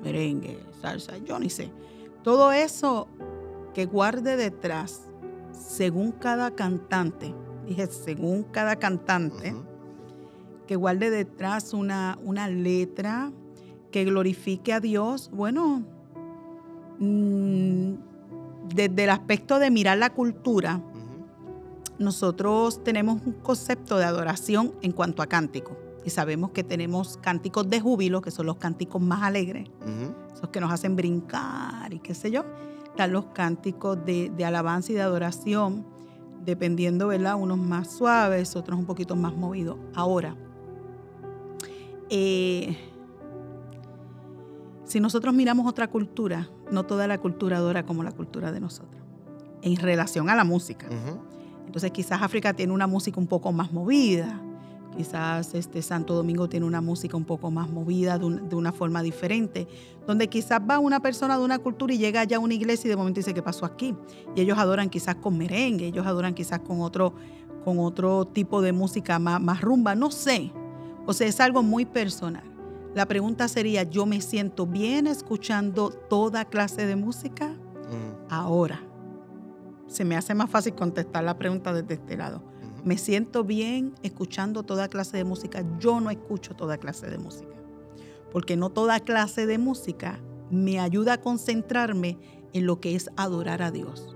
[0.03, 1.71] merengue, salsa, yo ni sé.
[2.23, 3.07] Todo eso
[3.73, 5.07] que guarde detrás,
[5.51, 7.33] según cada cantante,
[7.65, 9.55] dije según cada cantante,
[10.67, 13.31] que guarde detrás una, una letra,
[13.95, 15.81] que glorifique a Dios, bueno,
[16.99, 17.93] mm,
[18.75, 20.81] desde el aspecto de mirar la cultura,
[21.97, 25.77] nosotros tenemos un concepto de adoración en cuanto a cántico.
[26.03, 29.69] Y sabemos que tenemos cánticos de júbilo, que son los cánticos más alegres,
[30.35, 32.43] esos que nos hacen brincar y qué sé yo.
[32.83, 35.85] Están los cánticos de, alabanza y de adoración,
[36.43, 37.35] dependiendo, ¿verdad?
[37.35, 39.77] Unos más suaves, otros un poquito más movidos.
[39.93, 40.35] Ahora,
[42.09, 42.75] eh,
[44.85, 49.03] si nosotros miramos otra cultura, no toda la cultura adora como la cultura de nosotros,
[49.61, 50.87] en relación a la música.
[51.65, 54.41] Entonces quizás África tiene una música un poco más movida,
[54.95, 59.67] quizás este Santo Domingo tiene una música un poco más movida de, una forma diferente,
[60.05, 62.89] donde quizás va una persona de una cultura y llega allá a una iglesia y
[62.89, 63.95] de momento dice, ¿qué pasó aquí?
[64.35, 67.13] Y ellos adoran quizás con merengue, ellos adoran quizás con otro,
[67.63, 70.51] con otro tipo de música más, más rumba, no sé.
[71.07, 72.54] O sea, es algo muy personal.
[72.95, 77.49] La pregunta sería, ¿yo me siento bien escuchando toda clase de música?
[77.49, 78.31] Mm.
[78.31, 78.81] Ahora,
[79.87, 82.41] se me hace más fácil contestar la pregunta desde este lado.
[82.85, 85.65] me siento bien escuchando toda clase de música.
[85.79, 87.55] Yo no escucho toda clase de música,
[88.31, 90.19] porque no toda clase de música
[90.51, 92.17] me ayuda a concentrarme
[92.53, 94.15] en lo que es adorar a Dios.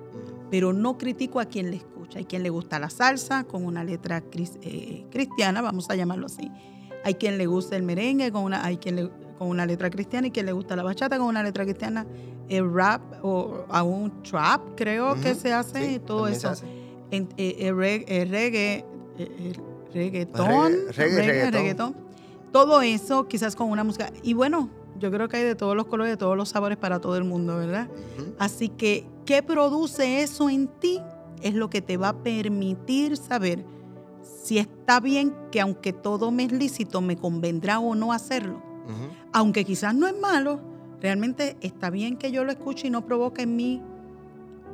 [0.52, 2.20] Pero no critico a quien le escucha.
[2.20, 4.24] Hay quien le gusta la salsa con una letra
[4.62, 6.50] eh, cristiana, vamos a llamarlo así.
[7.04, 10.32] Hay quien le gusta el merengue con una, hay quien con una letra cristiana y
[10.32, 12.06] quien le gusta la bachata con una letra cristiana.
[12.50, 16.52] El rap o a un trap creo que se hace todo eso.
[17.12, 18.86] Eh, el, reggae,
[19.18, 19.56] el
[19.94, 21.96] reggaetón, reggaetón.
[22.52, 24.12] Todo eso quizás con una música.
[24.24, 27.00] Y bueno, yo creo que hay de todos los colores, de todos los sabores para
[27.00, 27.88] todo el mundo, ¿verdad?
[28.38, 31.00] Así que, ¿qué produce eso en ti?
[31.42, 33.64] Es lo que te va a permitir saber
[34.42, 38.62] si está bien que aunque todo me es lícito, me convendrá o no hacerlo.
[39.32, 40.60] Aunque quizás no es malo,
[41.00, 43.82] realmente está bien que yo lo escuche y no provoque en mí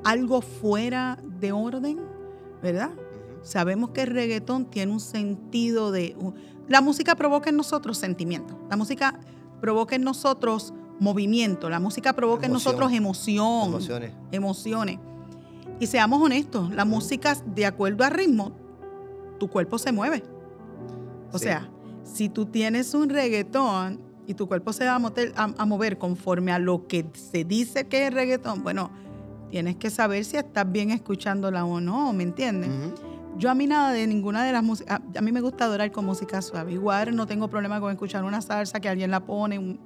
[0.06, 2.00] algo fuera de orden,
[2.64, 2.92] ¿verdad?
[3.42, 6.16] Sabemos que el reggaetón tiene un sentido de...
[6.70, 8.56] La música provoca en nosotros sentimientos.
[8.70, 9.20] La música
[9.60, 14.14] provoca en nosotros movimiento, la música provoca en nosotros emoción, emociones.
[14.32, 15.00] emociones.
[15.80, 18.54] Y seamos honestos, la música, de acuerdo al ritmo,
[19.38, 20.24] tu cuerpo se mueve.
[21.32, 21.70] O sea,
[22.04, 26.88] si tú tienes un reggaetón y tu cuerpo se va a, mover conforme a lo
[26.88, 28.90] que se dice que es reggaetón, bueno,
[29.50, 32.70] tienes que saber si estás bien escuchándola o no, ¿me entiendes?
[33.38, 36.06] Yo a mí nada de ninguna de las músicas, a, mí me gusta adorar con
[36.06, 36.72] música suave.
[36.72, 39.78] Igual no tengo problema con escuchar una salsa que alguien la pone,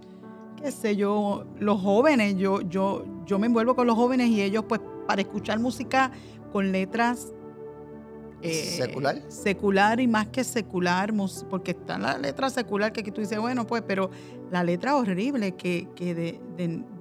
[0.61, 4.65] qué sé yo, los jóvenes, yo, yo, yo me envuelvo con los jóvenes y ellos
[4.67, 6.11] pues para escuchar música
[6.51, 7.33] con letras
[8.41, 9.21] eh, secular.
[9.27, 11.13] Secular y más que secular,
[11.49, 14.09] porque está la letra secular que, tú dices, bueno, pues, pero
[14.51, 16.39] la letra horrible que, que de,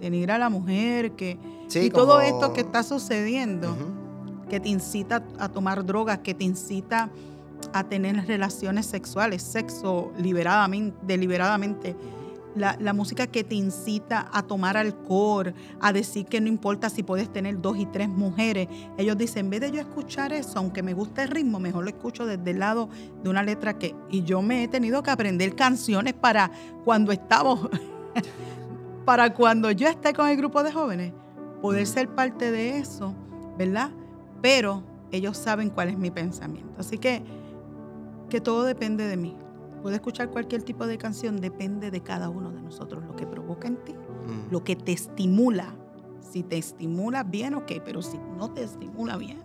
[0.00, 1.38] denigra a la mujer, que
[1.74, 3.76] y todo esto que está sucediendo
[4.48, 7.10] que te incita a tomar drogas, que te incita
[7.72, 11.94] a tener relaciones sexuales, sexo liberadamente, deliberadamente.
[12.58, 17.32] La, música que te incita a tomar alcohol, a decir que no importa si puedes
[17.32, 18.68] tener dos y tres mujeres.
[18.96, 21.90] Ellos dicen, en vez de yo escuchar eso, aunque me guste el ritmo, mejor lo
[21.90, 22.88] escucho desde el lado
[23.22, 23.94] de una letra que...
[24.10, 26.50] Y yo me he tenido que aprender canciones para
[26.84, 27.68] cuando estamos,
[29.04, 31.12] para cuando yo esté con el grupo de jóvenes,
[31.62, 33.14] poder ser parte de eso,
[33.56, 33.90] ¿verdad?
[34.40, 36.74] pero ellos saben cuál es mi pensamiento.
[36.78, 37.22] Así que,
[38.28, 39.36] que todo depende de mí.
[39.82, 43.68] Puedes escuchar cualquier tipo de canción, depende de cada uno de nosotros, lo que provoca
[43.68, 44.50] en ti, mm.
[44.50, 45.74] lo que te estimula.
[46.20, 49.38] Si te estimula bien, ok, pero si no te estimula bien,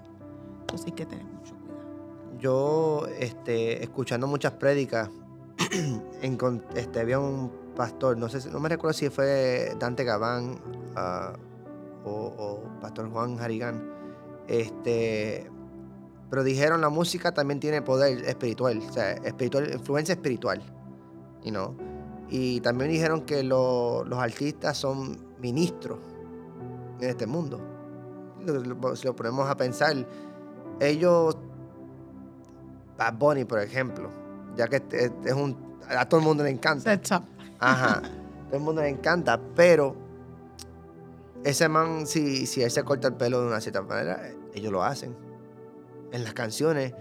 [0.61, 2.39] entonces hay que tener mucho cuidado.
[2.39, 5.09] Yo, este, escuchando muchas prédicas,
[6.75, 10.59] este, había un pastor, no sé, no me recuerdo si fue Dante Gabán
[10.95, 11.33] ah,
[12.03, 13.89] o, o Pastor Juan Harigán,
[14.47, 15.49] este,
[16.33, 20.63] pero dijeron la música también tiene poder espiritual, o sea, espiritual, influencia espiritual.
[21.43, 21.77] You know?
[22.27, 25.99] Y también dijeron que los artistas son ministros
[26.99, 27.61] en este mundo.
[28.95, 29.95] Si lo ponemos a pensar,
[30.79, 31.37] ellos,
[32.97, 34.09] Bad Bunny, por ejemplo,
[34.57, 35.55] ya que es un,
[35.87, 36.99] a todo el mundo le encanta.
[37.59, 38.01] Ajá,
[38.47, 39.95] todo el mundo le encanta, pero
[41.43, 44.83] ese man, si, si él se corta el pelo de una cierta manera, ellos lo
[44.83, 45.22] hacen.
[46.13, 46.93] En las canciones,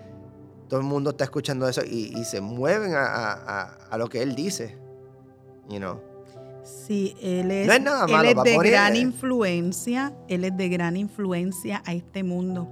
[0.69, 4.79] todo el mundo está escuchando eso y, se mueven a, lo que él dice.
[5.69, 6.01] You know.
[6.65, 7.87] Sí, él es, él
[8.25, 12.69] es de gran influencia, él es de gran influencia a este mundo.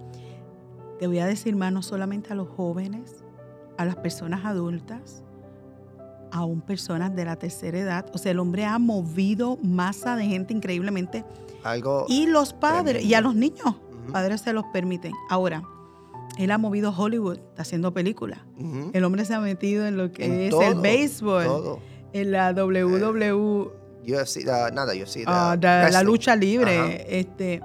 [0.98, 3.22] Te voy a decir más, no solamente a los jóvenes,
[3.76, 5.22] a las personas adultas,
[6.31, 8.07] aún personas de la tercera edad.
[8.14, 11.24] O sea, el hombre ha movido masa de gente increíblemente.
[11.64, 13.76] Algo y los padres, y a los niños,
[14.12, 15.12] padres se los permiten.
[15.29, 15.62] Ahora,
[16.38, 18.40] él ha movido Hollywood, está haciendo películas.
[18.93, 21.79] El hombre se ha metido en lo que es el béisbol,
[22.12, 23.71] en la WWE.
[24.73, 25.25] nada, yo sí.
[25.25, 27.07] la lucha libre.
[27.19, 27.61] este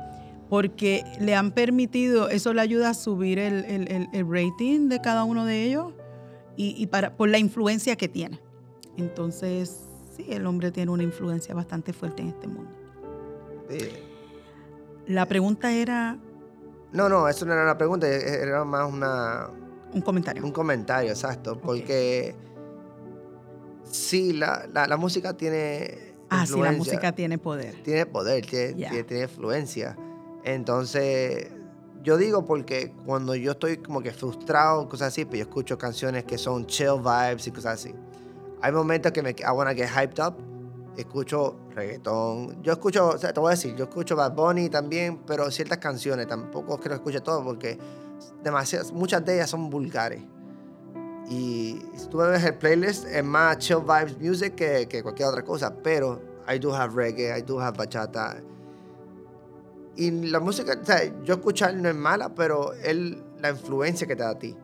[0.50, 5.64] porque le han permitido, eso le ayuda a subir el, rating de cada uno de
[5.64, 5.94] ellos
[6.56, 8.40] y, para, por la influencia que tiene.
[8.98, 9.82] Entonces,
[10.16, 12.72] sí, el hombre tiene una influencia bastante fuerte en este mundo.
[15.08, 16.18] La pregunta era...
[16.96, 19.50] No, no, eso no era una pregunta, era más una...
[19.94, 20.44] Un comentario.
[20.44, 22.36] Un comentario, exacto, porque
[23.84, 26.16] sí, la, la, música tiene...
[26.30, 27.84] Ah, sí, la música tiene poder.
[27.84, 29.98] Tiene poder, tiene, tiene influencia.
[30.46, 31.52] Entonces,
[32.02, 36.24] yo digo porque cuando yo estoy como que frustrado, cosas así, pues yo escucho canciones
[36.24, 37.94] que son chill vibes y cosas así.
[38.62, 40.36] Hay momentos que me I wanna get hyped up.
[40.98, 42.62] Escucho reggaetón.
[42.62, 45.80] Yo escucho, o sea, te voy a decir, yo escucho Bad Bunny también, pero ciertas
[45.80, 46.28] canciones.
[46.28, 47.78] Tampoco es que lo escuche todo porque
[48.44, 50.22] demasiadas, muchas de ellas son vulgares.
[51.30, 55.44] Y si tú ves el playlist, es más chill vibes music que, que cualquier otra
[55.44, 58.42] cosa, pero I do have reggae, I do have bachata.
[59.96, 62.96] Y la música, o sea, yo escuchar no es mala, pero es
[63.40, 64.56] la influencia que te da a ti.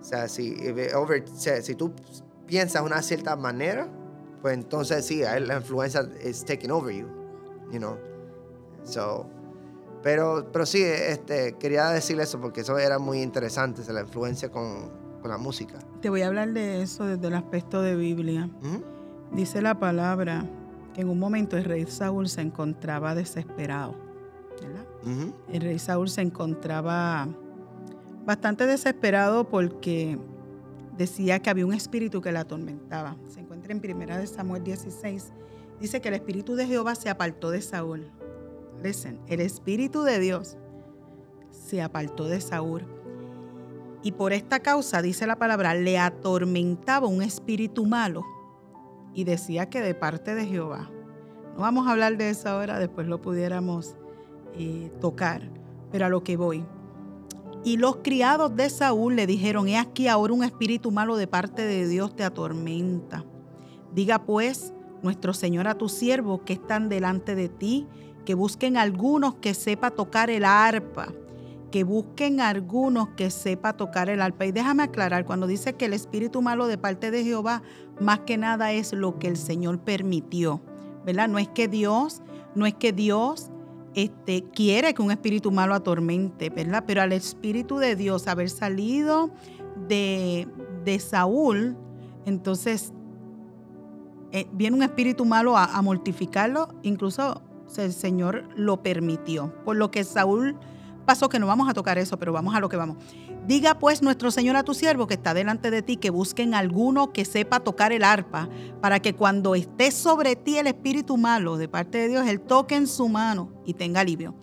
[0.00, 0.56] O sea, si,
[0.94, 1.92] over, o sea, si tú
[2.46, 3.88] piensas de una cierta manera,
[4.42, 7.06] pues entonces sí, la influencia is taking over you,
[7.72, 7.96] you know.
[8.84, 9.28] So,
[10.02, 14.90] pero, pero sí, este, quería decir eso porque eso era muy interesante, la influencia con,
[15.20, 15.78] con la música.
[16.00, 18.48] Te voy a hablar de eso desde el aspecto de Biblia.
[19.32, 20.44] Dice la palabra
[20.94, 23.96] que en un momento el rey Saúl se encontraba desesperado.
[24.62, 24.86] ¿verdad?
[25.52, 27.28] El rey Saúl se encontraba
[28.24, 30.18] bastante desesperado porque
[30.96, 33.16] decía que había un espíritu que le atormentaba.
[33.28, 35.32] Se encuentra en primera de Samuel 16.
[35.80, 38.10] Dice que el espíritu de Jehová se apartó de Saúl
[38.82, 40.56] Listen, el Espíritu de Dios
[41.50, 42.82] se apartó de Saúl.
[44.02, 48.24] Y por esta causa, dice la palabra, le atormentaba un espíritu malo.
[49.14, 50.90] Y decía que de parte de Jehová.
[51.54, 53.96] No vamos a hablar de eso ahora, después lo pudiéramos
[54.54, 55.50] eh, tocar.
[55.90, 56.64] Pero a lo que voy.
[57.64, 61.62] Y los criados de Saúl le dijeron, he aquí ahora un espíritu malo de parte
[61.62, 63.24] de Dios te atormenta.
[63.96, 67.86] Diga pues nuestro Señor a tu siervo que están delante de ti
[68.26, 71.14] que busquen algunos que sepa tocar el arpa,
[71.70, 74.44] que busquen algunos que sepa tocar el arpa.
[74.44, 77.62] Y déjame aclarar, cuando dice que el espíritu malo de parte de Jehová,
[77.98, 80.60] más que nada es lo que el Señor permitió,
[81.06, 81.28] ¿verdad?
[81.28, 82.20] No es que Dios,
[82.54, 83.50] no es que Dios
[83.94, 86.84] este, quiere que un espíritu malo atormente, ¿verdad?
[86.86, 89.30] Pero al espíritu de Dios haber salido
[89.88, 90.46] de,
[90.84, 91.78] de Saúl,
[92.26, 92.92] entonces
[94.32, 97.42] eh, viene un espíritu malo a, a mortificarlo, incluso
[97.76, 99.52] el Señor lo permitió.
[99.64, 100.56] Por lo que Saúl
[101.04, 102.96] pasó, que no vamos a tocar eso, pero vamos a lo que vamos.
[103.46, 107.12] Diga pues nuestro Señor a tu siervo que está delante de ti que busquen alguno
[107.12, 108.48] que sepa tocar el arpa,
[108.80, 112.74] para que cuando esté sobre ti el espíritu malo de parte de Dios, él toque
[112.74, 114.34] en su mano y tenga alivio.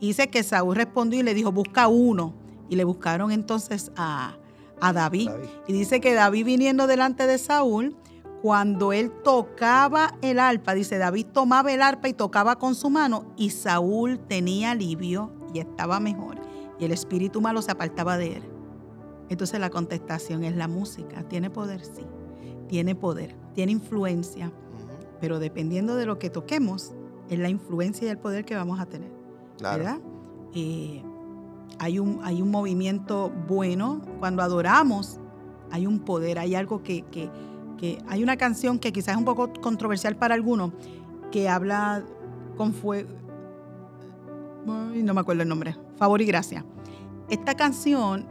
[0.00, 2.34] Y dice que Saúl respondió y le dijo, busca uno.
[2.68, 4.36] Y le buscaron entonces a,
[4.80, 5.30] a David.
[5.68, 7.96] Y dice que David viniendo delante de Saúl,
[8.46, 13.24] cuando él tocaba el arpa, dice David tomaba el arpa y tocaba con su mano
[13.36, 16.36] y Saúl tenía alivio y estaba mejor
[16.78, 18.42] y el espíritu malo se apartaba de él.
[19.30, 21.24] Entonces la contestación es la música.
[21.24, 21.84] ¿Tiene poder?
[21.84, 22.06] Sí.
[22.68, 24.52] Tiene poder, tiene influencia,
[25.20, 26.92] pero dependiendo de lo que toquemos,
[27.28, 29.10] es la influencia y el poder que vamos a tener.
[29.60, 29.98] ¿Verdad?
[30.54, 31.02] Eh,
[31.80, 34.02] hay, un, hay un movimiento bueno.
[34.20, 35.18] Cuando adoramos,
[35.72, 37.28] hay un poder, hay algo que, que
[37.76, 40.72] que hay una canción que quizás es un poco controversial para algunos,
[41.30, 42.02] que habla
[42.56, 43.10] con fuego,
[44.66, 46.64] no me acuerdo el nombre, Favor y Gracia.
[47.28, 48.26] Esta canción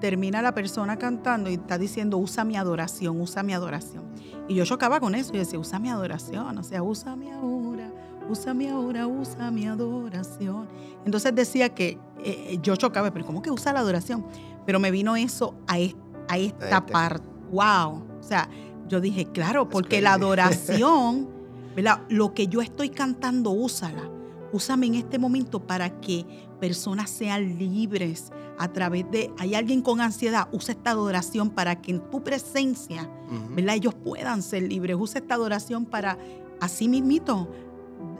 [0.00, 4.04] termina la persona cantando y está diciendo, usa mi adoración, usa mi adoración.
[4.48, 7.90] Y yo chocaba con eso y decía, usa mi adoración, o sea, usa mi ahora,
[8.28, 10.68] usa mi ahora, usa mi adoración.
[11.04, 14.24] Entonces decía que eh, eh, yo chocaba, pero ¿cómo que usa la adoración?
[14.64, 16.92] Pero me vino eso a, a esta este.
[16.92, 17.26] parte.
[17.50, 18.02] ¡Wow!
[18.18, 18.48] O sea,
[18.88, 21.28] yo dije, claro, porque la adoración,
[21.74, 22.02] ¿verdad?
[22.08, 24.10] lo que yo estoy cantando, úsala.
[24.52, 26.24] Úsame en este momento para que
[26.60, 31.90] personas sean libres a través de, hay alguien con ansiedad, usa esta adoración para que
[31.92, 33.10] en tu presencia,
[33.50, 33.74] ¿verdad?
[33.74, 34.96] Ellos puedan ser libres.
[34.98, 36.16] Usa esta adoración para,
[36.60, 37.50] así mismito,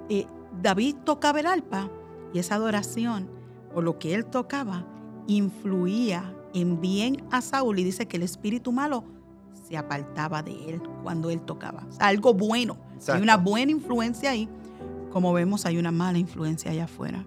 [0.09, 0.27] eh,
[0.63, 1.91] David tocaba el arpa
[2.35, 3.31] y esa adoración,
[3.75, 4.87] o lo que él tocaba,
[5.27, 9.05] influía en bien a Saúl y dice que el espíritu malo
[9.69, 11.85] se apartaba de él cuando él tocaba.
[11.99, 12.77] algo bueno.
[13.09, 14.49] Hay una buena influencia ahí.
[15.11, 17.25] Como vemos, hay una mala influencia allá afuera.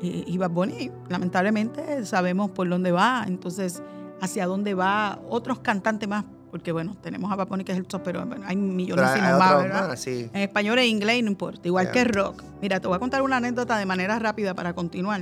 [0.00, 3.24] y, Bad Bunny, lamentablemente, sabemos por dónde va.
[3.26, 3.82] Entonces,
[4.20, 6.24] hacia dónde va otros cantantes más.
[6.50, 9.98] Porque, bueno, tenemos a Bad Bunny, que es el top, pero hay millones más, ¿verdad?
[10.32, 11.66] En español e inglés no importa.
[11.68, 12.42] Igual que rock.
[12.62, 15.20] Mira, te voy a contar una anécdota de manera rápida para continuar.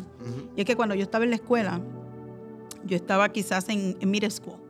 [0.54, 1.80] Y es que cuando yo estaba en la escuela,
[2.84, 4.65] yo estaba quizás en, en middle school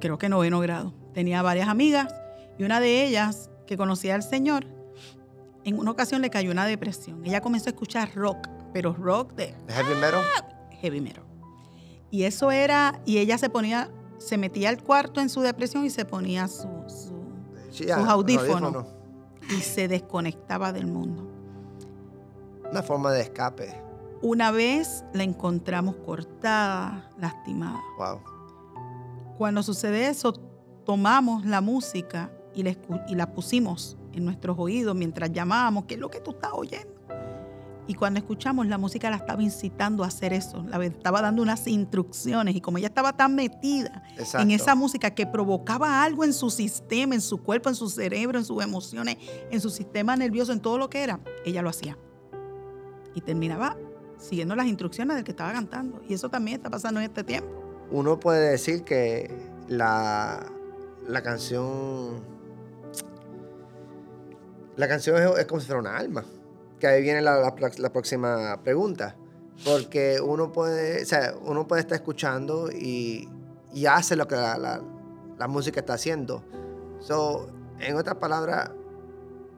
[0.00, 0.92] creo que noveno grado.
[1.14, 2.12] Tenía varias amigas
[2.58, 4.66] y una de ellas que conocía al Señor,
[5.64, 7.24] en una ocasión le cayó una depresión.
[7.24, 9.54] Ella comenzó a escuchar rock, pero rock de...
[9.68, 10.24] ¿Heavy metal?
[10.80, 11.24] Heavy metal.
[12.10, 15.90] Y eso era, y ella se ponía, se metía al cuarto en su depresión y
[15.90, 16.68] se ponía su,
[17.70, 18.86] sus audífonos
[19.48, 21.28] y se desconectaba del mundo.
[22.70, 23.82] Una forma de escape.
[24.22, 27.80] Una vez la encontramos cortada, lastimada.
[27.96, 28.20] Wow.
[29.40, 30.34] Cuando sucede eso,
[30.84, 36.20] tomamos la música y la, pusimos en nuestros oídos mientras llamábamos, ¿qué es lo que
[36.20, 36.92] tú estás oyendo?
[37.86, 41.66] Y cuando escuchamos, la música la estaba incitando a hacer eso, la estaba dando unas
[41.66, 42.54] instrucciones.
[42.54, 44.02] Y como ella estaba tan metida
[44.34, 48.38] en esa música que provocaba algo en su sistema, en su cuerpo, en su cerebro,
[48.38, 49.16] en sus emociones,
[49.50, 51.96] en su sistema nervioso, en todo lo que era, ella lo hacía.
[53.14, 53.74] Y terminaba
[54.18, 56.02] siguiendo las instrucciones del que estaba cantando.
[56.06, 57.59] Y eso también está pasando en este tiempo.
[57.90, 59.34] Uno puede decir que
[59.68, 60.46] la,
[61.08, 62.20] la canción.
[64.76, 66.24] La canción es, como si fuera una alma.
[66.78, 67.54] Que ahí viene la,
[67.92, 69.16] próxima pregunta.
[69.64, 73.28] Porque uno puede, o sea, uno puede estar escuchando y,
[73.74, 74.80] y hace lo que la,
[75.48, 76.42] música está haciendo.
[77.00, 77.48] So,
[77.78, 78.70] en otras palabras,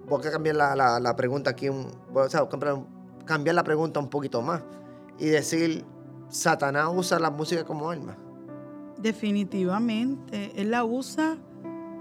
[0.09, 2.49] voy a cambiar la, pregunta aquí, o sea,
[3.25, 4.63] cambiar la pregunta un poquito más
[5.19, 5.85] y decir,
[6.33, 8.17] Satanás usa la música como arma.
[8.97, 11.37] Definitivamente, él la usa,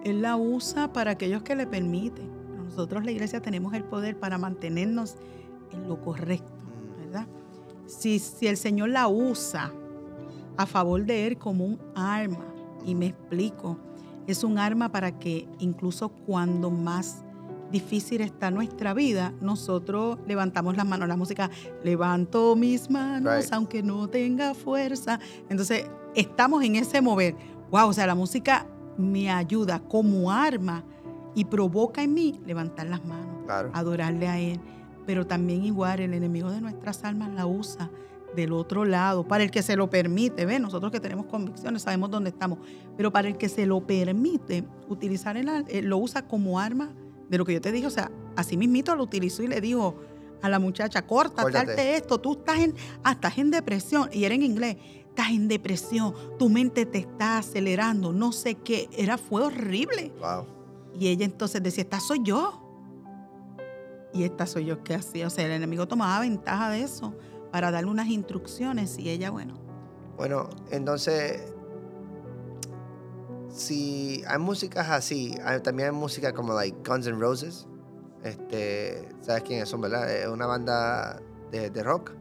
[0.06, 2.32] él la usa para aquellos que le permiten.
[2.63, 5.17] Nosotros la iglesia tenemos el poder para mantenernos
[5.74, 7.04] en lo correcto, mm.
[7.04, 7.28] ¿verdad?
[7.88, 9.74] Si, si el Señor la usa
[10.56, 12.46] a favor de él como un arma,
[12.86, 13.78] y me explico,
[14.28, 17.26] es un arma para que incluso cuando más
[17.71, 21.07] difícil está nuestra vida, nosotros levantamos las manos.
[21.07, 21.49] La música,
[21.84, 25.19] levanto mis manos aunque no tenga fuerza.
[25.49, 27.36] Entonces, estamos en ese mover.
[27.71, 30.84] Wow, o sea, la música me ayuda como arma
[31.34, 34.60] y provoca en mí levantar las manos, adorarle a Él.
[35.05, 37.89] Pero también igual el enemigo de nuestras almas la usa
[38.36, 40.60] del otro lado, para el que se lo permite, ¿ve?
[40.60, 42.60] Nosotros que tenemos convicciones sabemos dónde estamos,
[42.95, 46.91] pero para el que se lo permite utilizar el, eh, lo usa como arma
[47.32, 49.96] de lo que yo te dije, o sea, así mismito lo utilizó y le dijo
[50.41, 54.36] a la muchacha, corta, darte esto, tú estás en, ah, estás en depresión, y era
[54.36, 54.76] en inglés,
[55.08, 60.12] estás en depresión, tu mente te está acelerando, no sé qué, era, fue horrible.
[60.94, 62.58] Y ella entonces decía, esta soy yo.
[64.13, 67.15] Y esta soy yo que hacía, o sea, el enemigo tomaba ventaja de eso
[67.50, 69.54] para darle unas instrucciones y ella, bueno.
[70.17, 71.54] Bueno, entonces
[73.53, 77.67] si hay músicas así, también hay música como like Guns N' Roses.
[78.23, 80.09] Este, ¿sabes quiénes son, verdad?
[80.11, 81.19] Es una banda
[81.51, 82.11] de, rock.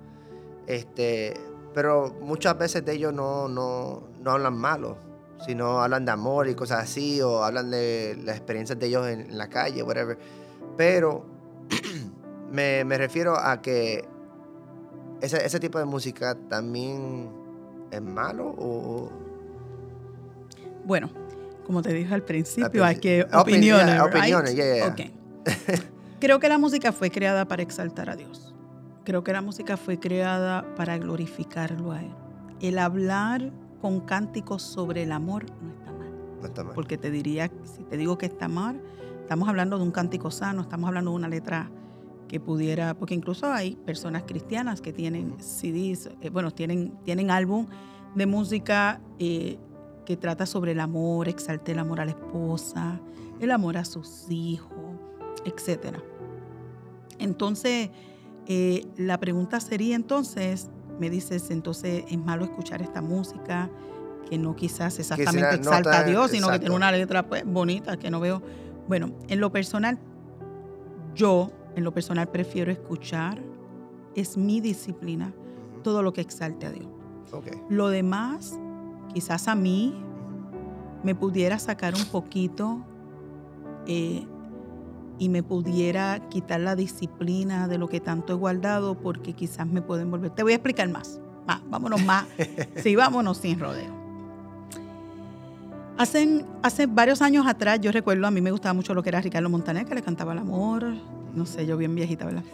[0.67, 1.35] Este,
[1.75, 4.97] pero muchas veces de ellos no, no, no hablan malo,
[5.47, 9.37] sino hablan de amor y cosas así, o hablan de las experiencias de ellos en,
[9.37, 10.19] la calle, whatever.
[10.77, 11.25] Pero
[12.51, 14.09] me, me, refiero a que
[15.21, 17.31] ese, ese tipo de música también
[17.91, 19.11] es malo o
[20.85, 21.11] bueno,
[21.67, 24.01] como te dije al principio, hay que opiniones.
[24.01, 24.57] opiniones,
[26.21, 28.55] Creo que la música fue creada para exaltar a Dios.
[29.05, 32.11] Creo que la música fue creada para glorificarlo a Él.
[32.61, 36.13] El hablar con cánticos sobre el amor no está mal.
[36.41, 36.75] No está mal.
[36.75, 38.83] Porque te diría, si te digo que está mal,
[39.23, 41.71] estamos hablando de un cántico sano, estamos hablando de una letra
[42.29, 47.67] que pudiera, porque incluso hay personas cristianas que tienen CDs, eh, bueno, tienen, tienen álbum
[48.15, 49.59] de música eh,
[50.11, 52.99] que trata sobre el amor, exalta el amor a la esposa,
[53.39, 54.75] el amor a sus hijos,
[55.45, 55.99] etc.
[57.21, 57.91] Entonces,
[58.49, 60.69] eh, la pregunta sería entonces,
[60.99, 63.71] me dices, entonces es malo escuchar esta música
[64.29, 68.11] que no quizás exactamente exalta a Dios, sino que tiene una letra pues, bonita que
[68.11, 68.43] no veo.
[68.89, 70.01] Bueno, en lo personal,
[71.15, 73.41] yo en lo personal prefiero escuchar,
[74.17, 75.33] es mi disciplina,
[75.85, 76.89] todo lo que exalte a Dios.
[77.69, 78.59] Lo demás
[79.13, 79.95] quizás a mí
[81.03, 82.85] me pudiera sacar un poquito
[83.87, 84.27] eh,
[85.19, 89.83] y me pudiera quitar la disciplina de lo que tanto he guardado porque quizás me
[89.83, 90.31] pueden envolver.
[90.31, 91.21] Te voy a explicar más.
[91.69, 92.25] vámonos más.
[92.83, 94.01] sí, vámonos sin rodeo.
[95.99, 99.21] Hace, hace varios años atrás, yo recuerdo, a mí me gustaba mucho lo que era
[99.21, 100.95] Ricardo Montaner, que le cantaba el amor.
[101.35, 102.45] No sé, yo bien viejita, ¿verdad?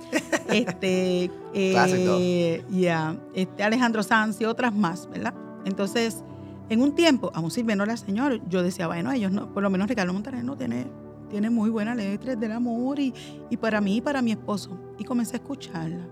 [0.48, 5.34] Este, eh, ya, este, Alejandro Sanz y otras más, ¿verdad?
[5.64, 6.22] Entonces,
[6.68, 9.88] en un tiempo, aún sirviéndole al Señor, yo decía, bueno, ellos no, por lo menos
[9.88, 10.86] Ricardo Montaner no tiene,
[11.30, 13.14] tiene muy buenas letras del amor y,
[13.50, 14.78] y para mí y para mi esposo.
[14.98, 16.08] Y comencé a escucharla.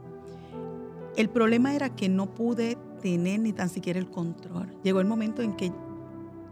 [1.16, 4.68] El problema era que no pude tener ni tan siquiera el control.
[4.82, 5.72] Llegó el momento en que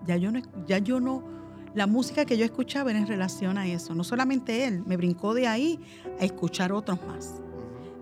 [0.06, 1.22] ya yo no, ya yo no,
[1.74, 3.94] la música que yo escuchaba era en relación a eso.
[3.94, 5.80] No solamente él, me brincó de ahí
[6.20, 7.41] a escuchar otros más.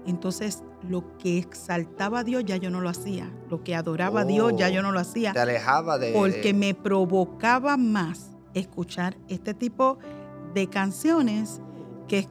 [0.06, 3.30] Entonces, lo que exaltaba a Dios ya yo no lo hacía.
[3.50, 5.32] Lo que adoraba a Dios ya yo no lo hacía.
[5.32, 6.12] Te alejaba de.
[6.12, 9.98] Porque me provocaba más escuchar este tipo
[10.54, 11.60] de canciones
[12.08, 12.26] que,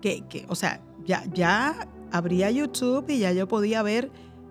[0.00, 4.10] que, que o sea, ya, ya abría YouTube y ya yo podía ver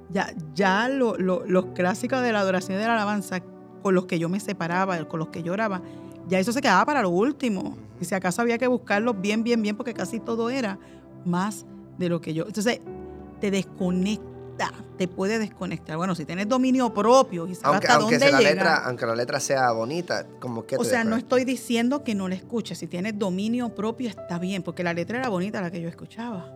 [0.10, 3.42] ya, ya los clásicos de la adoración y de la alabanza
[3.82, 5.82] con los que yo me separaba, con los que lloraba,
[6.28, 7.78] ya eso se quedaba para lo último.
[8.00, 10.80] Y si acaso había que buscarlos bien, bien, bien, porque casi todo era
[11.26, 11.66] más
[11.98, 12.46] de lo que yo.
[12.46, 12.80] Entonces,
[13.40, 15.98] te desconecta, te puede desconectar.
[15.98, 18.54] Bueno, si tienes dominio propio y sabes Aunque, hasta aunque dónde la llegar.
[18.56, 22.16] letra, aunque la letra sea bonita, como que O te sea, no estoy diciendo que
[22.16, 22.78] no la escuches.
[22.78, 26.54] Si tienes dominio propio está bien, porque la letra era bonita la que yo escuchaba.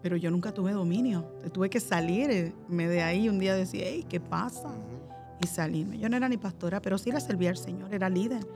[0.00, 1.32] Pero yo nunca tuve dominio.
[1.52, 4.70] Tuve que salirme de ahí un día decir, hey, ¿qué pasa?
[5.42, 5.98] Y salirme.
[5.98, 8.46] Yo no era ni pastora, pero sí la servía al Señor, era líder.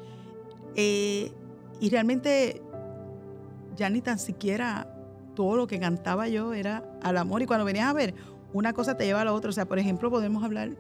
[0.77, 1.33] Eh,
[1.81, 2.63] y realmente
[3.77, 4.92] ya ni tan siquiera
[5.35, 7.43] todo lo que cantaba yo era al amor.
[7.43, 8.15] Y cuando venías a ver,
[8.53, 9.51] una cosa te lleva a la otra.
[9.51, 10.71] O sea, por ejemplo, podemos hablar,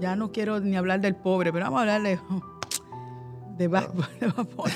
[0.00, 2.18] ya no quiero ni hablar del pobre, pero vamos a hablar de,
[3.58, 3.88] de Bad,
[4.20, 4.72] de Bad Bunny.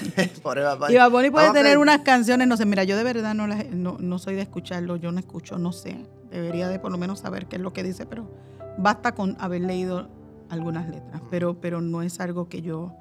[0.95, 3.47] Y Bad Bunny puede Vamos tener unas canciones, no sé, mira, yo de verdad no,
[3.47, 6.07] las- no, no soy de escucharlo, yo no escucho, no sé.
[6.31, 8.31] Debería de por lo menos saber qué es lo que dice, pero
[8.77, 10.09] basta con haber leído
[10.51, 12.93] algunas letras, pero, pero no es algo que yo...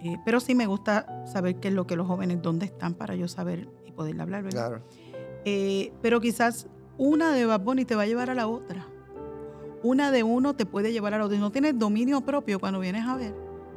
[0.00, 3.14] eh, pero sí me gusta saber qué es lo que los jóvenes, dónde están para
[3.16, 4.68] yo saber y poderle hablar, ¿verdad?
[4.68, 4.84] Claro.
[5.44, 6.66] Eh, pero quizás
[6.98, 8.86] una de Bad Bunny te va a llevar a la otra.
[9.82, 11.38] Una de uno te puede llevar a la otra.
[11.38, 13.34] No tienes dominio propio cuando vienes a ver,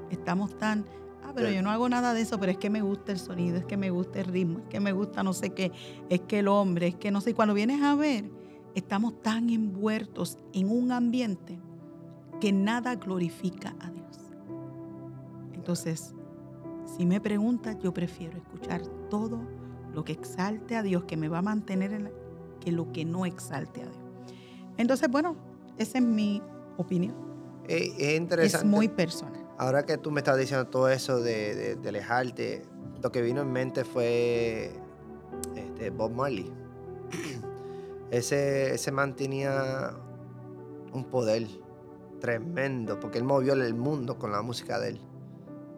[0.09, 0.85] estamos tan,
[1.23, 1.55] ah, pero Sí.
[1.55, 3.75] yo no hago nada de eso, pero es que me gusta el sonido, es que
[3.77, 5.71] me gusta el ritmo, es que me gusta no sé qué,
[6.09, 7.31] es que el hombre, es que no sé.
[7.31, 8.29] Y cuando vienes a ver,
[8.75, 11.59] estamos tan envueltos en un ambiente
[12.39, 14.05] que nada glorifica a Dios.
[15.53, 16.13] Entonces,
[16.97, 19.41] si me preguntas, yo prefiero escuchar todo
[19.97, 22.11] lo que exalte a Dios, que me va a mantener en la-
[22.61, 23.97] que lo que no exalte a Dios.
[24.77, 25.35] Entonces, bueno,
[25.79, 26.39] esa es mi
[26.77, 27.15] opinión.
[27.67, 28.57] Eh, es interesante.
[28.67, 29.43] Es muy personal.
[29.57, 32.61] Ahora que tú me estás diciendo todo eso de, de- de alejarte,
[33.01, 34.71] lo que vino en mente fue
[35.55, 36.53] este, Bob Marley.
[38.11, 39.93] ese, ese man tenía
[40.93, 41.47] un poder
[42.19, 45.01] tremendo, porque él movió el mundo con la música de él.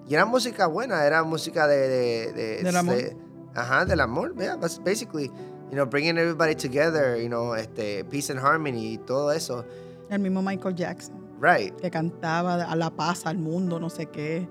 [0.10, 1.88] Y era música buena, era música de...
[1.88, 2.64] de, de-
[2.96, 3.29] de-
[3.60, 5.28] ajá, del amor, yeah, bas- basically.
[5.70, 9.66] You know, bringing everybody together, you know, este, peace and harmony y todo eso.
[10.10, 11.76] El mismo Michael Jackson, Right.
[11.80, 14.47] que cantaba a la paz al mundo, no sé qué.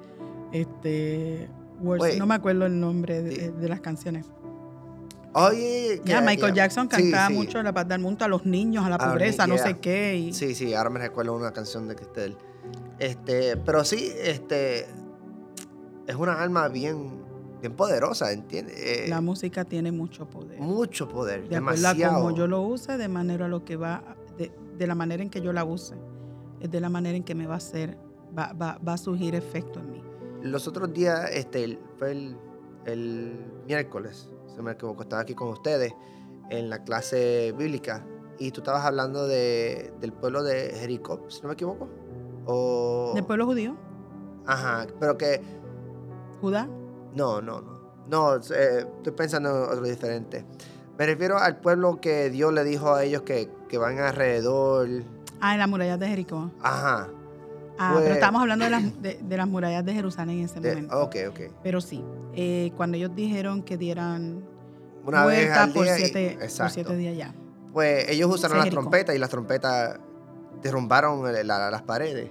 [0.53, 1.49] Este,
[1.83, 2.19] Words- Wait.
[2.19, 3.51] no me acuerdo el nombre de, Sí.
[3.61, 4.27] de las canciones.
[5.35, 6.65] Oye, Ya, yeah, Michael yeah.
[6.65, 7.35] Jackson Sí, cantaba sí.
[7.35, 9.65] mucho la paz del mundo a los niños, a la pobreza, no yeah.
[9.67, 10.17] sé qué.
[10.17, 12.37] y- Sí, sí, ahora me recuerdo una canción de él.
[12.99, 14.87] Este, pero sí, este,
[16.07, 17.23] es una alma bien,
[17.61, 18.77] bien poderosa, ¿entiendes?
[18.79, 20.61] Eh, La música tiene mucho poder.
[20.61, 22.23] mucho poder, de acuerdo a demasiado.
[22.23, 24.03] cómo yo lo use, de manera a lo que va,
[24.37, 25.95] de, de la manera en que yo la use,
[26.61, 27.99] es de la manera en que me va a hacer,
[28.37, 30.03] va, va, va a surgir efecto en mí.
[30.43, 32.37] Los otros días, este, fue el,
[32.87, 33.37] el
[33.67, 35.93] miércoles, si me equivoco, estaba aquí con ustedes
[36.51, 38.07] en la clase bíblica
[38.39, 41.89] y tú estabas hablando de, del pueblo de Jericó, si no me equivoco.
[42.47, 43.77] O, ¿Del pueblo judío?
[44.47, 45.43] Ajá, pero que
[46.41, 46.69] ¿Judá?
[47.15, 47.79] No, no, no.
[48.09, 50.45] No, eh, estoy pensando en otro diferente.
[50.99, 54.89] Me refiero al pueblo que Dios le dijo a ellos que, que van alrededor.
[55.41, 56.51] Ah, en las murallas de Jericó.
[56.63, 57.09] Ajá.
[57.79, 60.61] Ah, Pues- pero estábamos hablando de las, de, de las murallas de Jerusalén en ese
[60.61, 61.01] de- momento.
[61.03, 61.41] ok, ok.
[61.63, 62.03] Pero sí,
[62.35, 64.43] eh, cuando ellos dijeron que dieran
[65.05, 67.35] Una vez por, y- siete, por siete días ya.
[67.73, 69.99] Pues ellos usaron las trompetas y las trompetas
[70.63, 72.31] derrumbaron la- las paredes.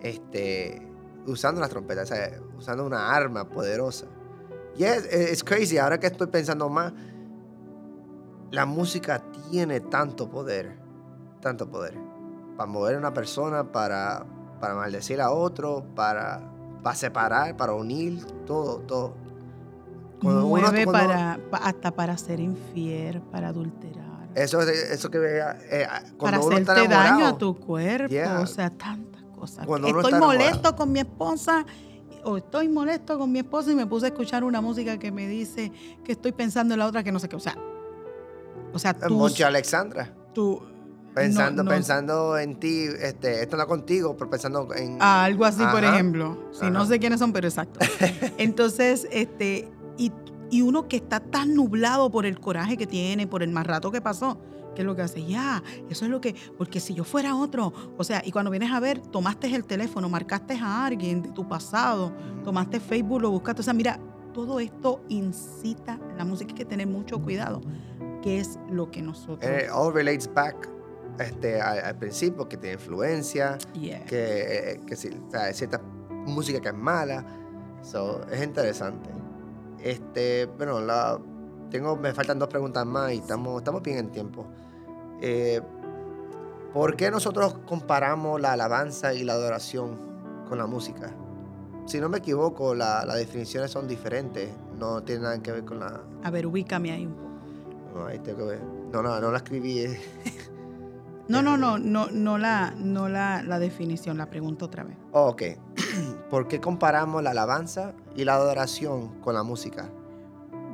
[0.00, 0.86] Este,
[1.26, 4.06] usando las trompetas, o sea, usando una arma poderosa.
[4.76, 6.92] Y es, es crazy, ahora que estoy pensando más,
[8.50, 10.76] la música tiene tanto poder,
[11.40, 11.96] tanto poder,
[12.56, 14.24] para mover a una persona, para,
[14.60, 16.40] para maldecir a otro, para,
[16.82, 19.14] para separar, para unir, todo, todo.
[20.20, 24.04] Cuando uno- Mueve cuando- para, pa- hasta para ser infiel, para adulterar.
[24.34, 25.86] Eso, eso que eh, eh,
[26.18, 28.40] para uno está hacerte daño a tu cuerpo, Yeah.
[28.40, 29.13] o sea, tantas
[29.50, 29.66] cosas.
[29.66, 30.40] Cuando uno estoy enamorado.
[30.44, 31.64] molesto con mi esposa
[32.24, 35.28] o estoy molesto con mi esposa y me puse a escuchar una música que me
[35.28, 35.70] dice
[36.04, 37.56] que estoy pensando en la otra que no sé qué, o sea,
[38.72, 40.12] o sea, en tú, Monche Alexandra.
[40.32, 40.60] tú
[41.14, 44.96] Pensando, no- no- pensando en ti, este, esto no contigo, pero pensando en.
[45.00, 46.36] Ah, algo así, por ejemplo.
[46.50, 47.78] Sí, no sé quiénes son, pero exacto.
[48.38, 50.10] Entonces, este, y,
[50.50, 53.92] y uno que está tan nublado por el coraje que tiene, por el más rato
[53.92, 54.38] que pasó,
[54.74, 55.24] ¿qué es lo que hace?
[55.24, 58.70] Ya, eso es lo que, porque si yo fuera otro, o sea, y cuando vienes
[58.72, 62.12] a ver, tomaste el teléfono, marcaste a alguien de tu pasado,
[62.44, 63.98] tomaste Facebook, lo buscaste, o sea, mira,
[64.32, 67.60] todo esto incita, la música hay que tener mucho cuidado,
[68.22, 69.38] que es lo que nosotros...
[69.50, 70.68] Eh, all relates back
[71.20, 74.04] este, al, al principio, que tiene influencia, Yeah.
[74.06, 75.80] que, eh, que si- o sea, hay cierta
[76.26, 77.24] música que es mala.
[77.82, 79.10] So, es interesante.
[79.80, 81.20] Este, bueno, la,
[81.70, 84.46] tengo, me faltan dos preguntas más y estamos, estamos bien en tiempo.
[85.26, 85.62] Eh,
[86.74, 89.96] ¿Por qué nosotros comparamos la alabanza y la adoración
[90.48, 91.12] con la música?
[91.86, 94.50] Si no me equivoco, la- las definiciones son diferentes.
[94.78, 96.02] No tienen nada que ver con la...
[96.22, 97.30] A ver, ubícame ahí un poco.
[97.94, 98.62] No, ahí tengo que ver.
[98.92, 99.78] No, no, no la escribí.
[99.80, 100.00] eh.
[101.26, 104.98] No, no, no, no, no la, no la, la definición, la pregunto otra vez.
[105.12, 105.42] Oh, ok.
[106.30, 109.88] ¿Por qué comparamos la alabanza y la adoración con la música?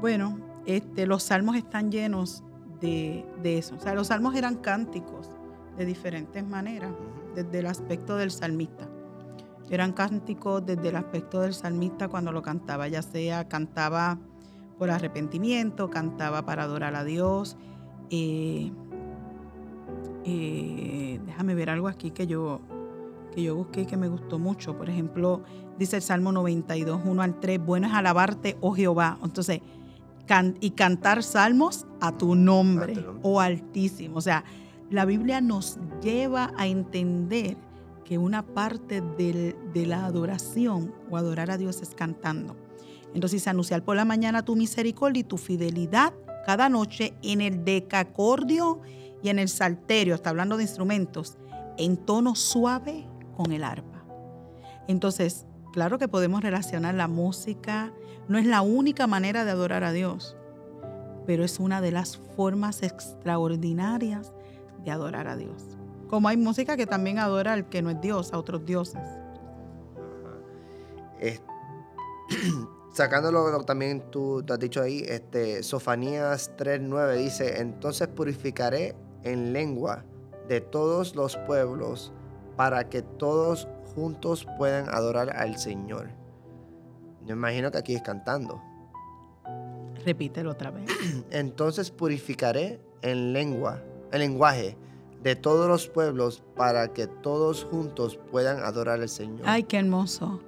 [0.01, 2.42] Bueno, este, los salmos están llenos
[2.81, 3.76] de, de eso.
[3.76, 5.28] O sea, los salmos eran cánticos
[5.76, 6.93] de diferentes maneras,
[7.35, 8.89] desde el aspecto del salmista.
[9.70, 14.18] Eran cánticos desde el aspecto del salmista cuando lo cantaba, ya sea cantaba
[14.78, 17.57] por arrepentimiento, cantaba para adorar a Dios.
[18.11, 18.72] eh,
[20.24, 22.61] eh, déjame ver algo aquí que yo,
[23.35, 24.76] que yo busqué y que me gustó mucho.
[24.76, 25.43] Por ejemplo,
[25.78, 29.18] dice el Salmo 92, 1 al 3, bueno es alabarte, oh Jehová.
[29.22, 29.61] Entonces,
[30.31, 34.16] can- y cantar salmos a tu nombre, oh Altísimo.
[34.18, 34.45] O sea,
[34.89, 37.57] la Biblia nos lleva a entender
[38.05, 42.55] que una parte del- de la adoración o adorar a Dios es cantando.
[43.12, 46.12] Entonces, anunciar por la mañana tu misericordia y tu fidelidad
[46.47, 48.81] cada noche en el decacordio
[49.24, 51.39] y en el salterio, está hablando de instrumentos,
[51.76, 54.05] en tono suave con el arpa.
[54.87, 57.93] Entonces, claro que podemos relacionar la música,
[58.31, 60.37] no es la única manera de adorar a Dios,
[61.26, 64.33] pero es una de las formas extraordinarias
[64.85, 65.76] de adorar a Dios.
[66.09, 69.03] Como hay música que también adora al que no es Dios, a otros dioses.
[72.93, 80.05] Sacándolo también tú, tú has dicho ahí, este, Sofanías 3.9 dice, entonces purificaré en lengua
[80.47, 82.12] de todos los pueblos
[82.57, 83.66] para que todos
[83.97, 86.20] juntos puedan adorar al Señor.
[87.27, 88.61] Yo imagino que aquí es cantando.
[90.05, 90.85] Repítelo otra vez.
[91.31, 94.77] Entonces purificaré en lengua, el lenguaje
[95.23, 99.43] de todos los pueblos para que todos juntos puedan adorar al Señor.
[99.45, 100.41] Ay, qué hermoso.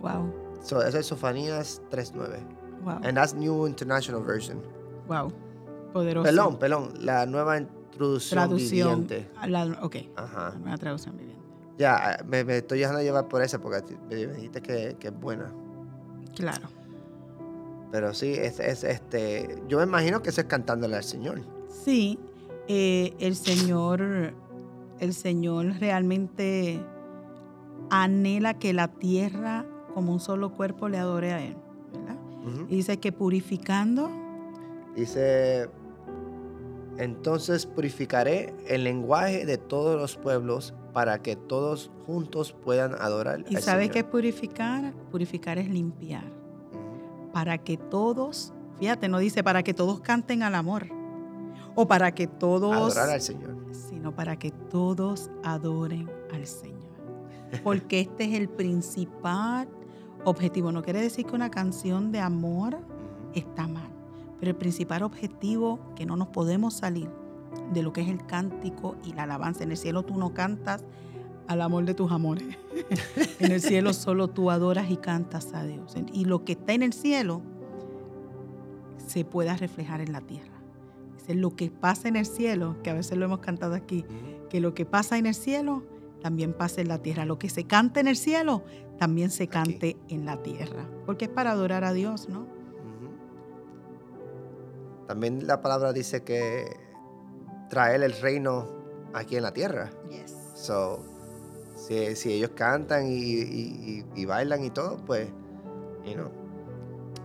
[0.00, 2.38] Wow, So, eso es Sofanías 3.9.
[2.84, 4.60] wow, And that's New International Version.
[5.08, 5.32] wow.
[5.94, 6.24] Poderoso.
[6.24, 6.92] Pelón, pelón.
[7.00, 9.06] La nueva introducción Traducción.
[9.06, 9.28] viviente.
[9.48, 10.50] la- ok, Ajá.
[10.50, 11.42] la nueva traducción viviente.
[11.78, 15.18] Ya, eh, me, me estoy dejando llevar por esa porque me dijiste que, que es
[15.18, 15.50] buena.
[16.34, 16.68] Claro.
[17.90, 19.62] Pero sí, es, es, este.
[19.68, 21.40] Yo me imagino que eso es cantándole al Señor.
[21.84, 22.18] Sí,
[22.68, 24.32] eh, el Señor,
[25.00, 26.80] el Señor realmente
[27.90, 31.56] anhela que la tierra como un solo cuerpo le adore a Él.
[32.68, 34.10] Y dice que purificando,
[34.94, 35.68] Dice.
[36.98, 43.56] Entonces purificaré el lenguaje de todos los pueblos para que todos juntos puedan adorar ¿y
[43.56, 43.92] al sabe Señor.
[43.92, 44.92] qué es purificar?
[45.10, 46.24] Purificar es limpiar.
[47.32, 50.88] Para que todos, fíjate, no dice para que todos canten al amor.
[51.76, 53.56] O para que todos, Adorar al Señor.
[53.70, 56.80] sino para que todos adoren al Señor.
[57.62, 59.68] Porque este es el principal
[60.24, 60.72] objetivo.
[60.72, 62.78] No quiere decir que una canción de amor
[63.34, 63.88] está mal,
[64.40, 67.08] pero el principal objetivo que no nos podemos salir
[67.72, 69.64] de lo que es el cántico y la alabanza.
[69.64, 70.84] En el cielo tú no cantas
[71.46, 72.44] al amor de tus amores.
[73.40, 75.94] en el cielo solo tú adoras y cantas a Dios.
[76.12, 77.42] Y lo que está en el cielo
[79.06, 80.60] se pueda reflejar en la tierra.
[81.18, 84.04] Dice, lo que pasa en el cielo, que a veces lo hemos cantado aquí,
[84.48, 85.82] que lo que pasa en el cielo
[86.20, 87.24] también pasa en la tierra.
[87.24, 88.62] Lo que se canta en el cielo
[88.98, 90.86] también se cante en la tierra.
[91.06, 92.46] Porque es para adorar a Dios, ¿no?
[95.08, 96.76] También la palabra dice que
[97.70, 98.68] traer el reino
[99.14, 99.90] aquí en la tierra.
[100.10, 100.34] Yes.
[100.54, 101.02] So,
[101.74, 105.28] si, si ellos cantan y, y- y- y bailan y todo, pues,
[106.04, 106.30] you know.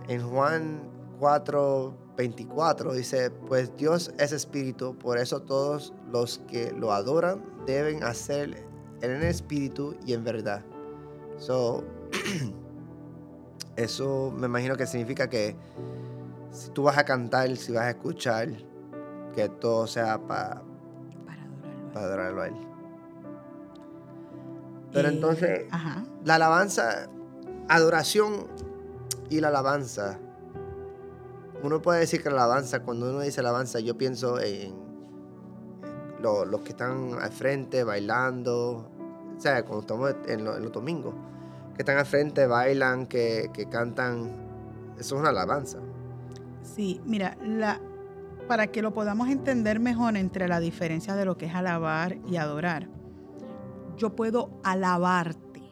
[0.08, 0.88] En Juan
[1.18, 8.02] 4, 24 dice, pues Dios es espíritu, por eso todos los que lo adoran deben
[8.02, 8.64] hacer
[9.02, 10.64] en espíritu y en verdad.
[11.38, 11.84] So,
[13.76, 15.54] eso me imagino que significa que
[16.50, 18.48] si tú vas a cantar, si vas a escuchar,
[19.36, 20.62] que todo sea para
[21.24, 21.88] Para adorarlo.
[21.88, 22.54] a para adorarlo a Él.
[24.92, 26.04] Pero Eh, entonces, Ajá.
[26.24, 27.08] la alabanza,
[27.68, 28.46] adoración
[29.30, 30.18] y la alabanza.
[31.62, 36.44] Uno puede decir que la alabanza, cuando uno dice alabanza, yo pienso en, en lo-
[36.44, 38.88] los que están al frente bailando.
[39.36, 41.14] O sea, cuando estamos en, lo- en los domingos,
[41.74, 44.30] que están al frente, bailan, que, que cantan.
[44.98, 45.78] Eso es una alabanza.
[46.62, 47.78] Sí, mira, la,
[48.46, 52.36] para que lo podamos entender mejor entre la diferencia de lo que es alabar y
[52.36, 52.88] adorar,
[53.96, 55.62] yo puedo alabarte,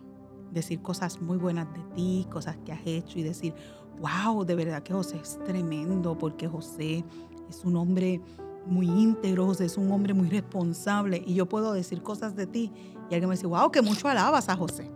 [0.50, 3.54] decir cosas muy buenas de ti, cosas que has hecho y decir,
[4.00, 7.04] wow, de verdad que José es tremendo, porque José
[7.48, 8.20] es un hombre
[8.66, 12.72] muy íntegro, José es un hombre muy responsable, y yo puedo decir cosas de ti
[13.10, 14.90] y alguien me dice, wow, que mucho alabas a José.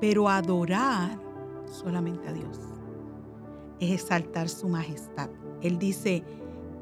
[0.00, 1.18] Pero adorar
[1.66, 2.58] solamente a Dios
[3.80, 5.30] es exaltar su majestad.
[5.60, 6.22] Él dice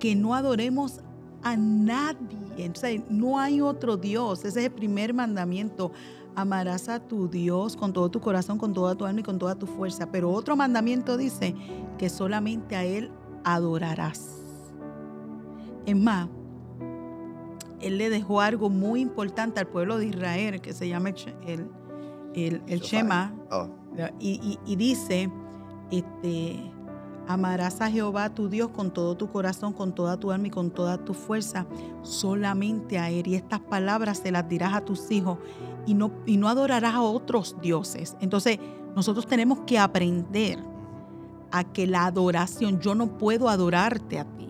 [0.02, 1.00] que no adoremos
[1.44, 2.68] a nadie.
[2.68, 4.40] O sea, no hay otro Dios.
[4.40, 5.92] Ese es el primer mandamiento.
[6.34, 9.54] Amarás a tu Dios con todo tu corazón, con toda tu alma y con toda
[9.54, 10.10] tu fuerza.
[10.10, 11.54] Pero otro mandamiento dice
[11.98, 13.12] que solamente a Él
[13.44, 14.40] adorarás.
[15.86, 16.28] Es más,
[17.80, 21.10] Él le dejó algo muy importante al pueblo de Israel que se llama
[21.46, 21.70] el,
[22.34, 23.32] el, el, Shema.
[23.52, 23.68] Oh.
[24.18, 25.30] Y, y, dice,
[25.92, 26.72] este,
[27.28, 30.70] amarás a Jehová tu Dios con todo tu corazón, con toda tu alma y con
[30.70, 31.66] toda tu fuerza,
[32.02, 33.26] solamente a Él.
[33.28, 35.38] Y estas palabras se las dirás a tus hijos
[35.86, 38.16] y no, y no adorarás a otros dioses.
[38.20, 38.58] Entonces,
[38.94, 40.58] nosotros tenemos que aprender
[41.50, 44.48] a que la adoración, yo no puedo adorarte a ti.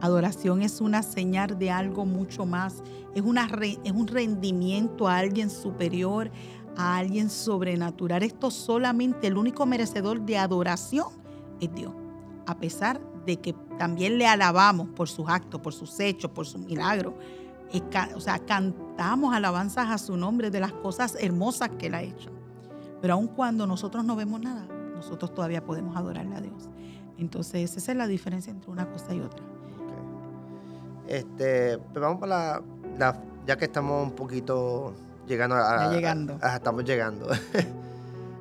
[0.00, 2.82] Adoración es una señal de algo mucho más,
[3.14, 3.48] es, una,
[3.84, 6.30] es un rendimiento a alguien superior,
[6.76, 8.22] a alguien sobrenatural.
[8.22, 11.19] Esto solamente el único merecedor de adoración
[11.60, 11.92] es Dios.
[12.46, 16.60] A pesar de que también le alabamos por sus actos, por sus hechos, por sus
[16.60, 17.14] milagros.
[18.16, 22.30] O sea, cantamos alabanzas a su nombre de las cosas hermosas que él ha hecho.
[23.00, 26.68] Pero aun cuando nosotros no vemos nada, nosotros todavía podemos adorarle a Dios.
[27.18, 29.44] Entonces, esa es la diferencia entre una cosa y otra.
[31.06, 32.62] Este, pues vamos para
[32.98, 34.94] la, ya que estamos un poquito
[35.26, 36.38] llegando a, ya llegando.
[36.42, 37.28] estamos llegando.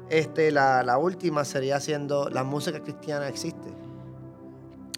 [0.10, 3.70] este, la, la, última sería siendo la música cristiana existe.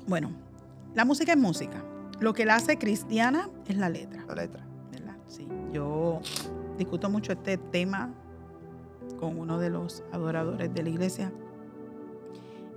[0.08, 0.32] Bueno,
[0.96, 1.84] la música es música.
[2.20, 4.24] Lo que la hace cristiana es la letra.
[4.28, 4.66] La letra.
[4.92, 5.16] ¿verdad?
[5.28, 5.48] Sí.
[5.74, 6.22] Yo
[6.78, 8.14] discuto mucho este tema
[9.20, 11.32] con uno de los adoradores de la iglesia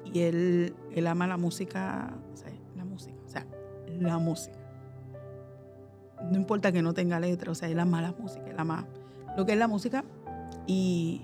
[0.04, 3.46] y él, él ama la música, o sea, la música, o sea,
[3.98, 4.56] la música.
[6.30, 8.86] No importa que no tenga letra, o sea, él ama la música, él ama
[9.36, 10.04] lo que es la música.
[10.66, 11.22] Y,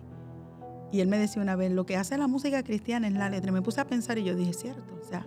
[0.93, 3.53] y él me decía una vez, lo que hace la música cristiana es la letra.
[3.53, 5.26] Me puse a pensar y yo dije, cierto, o sea,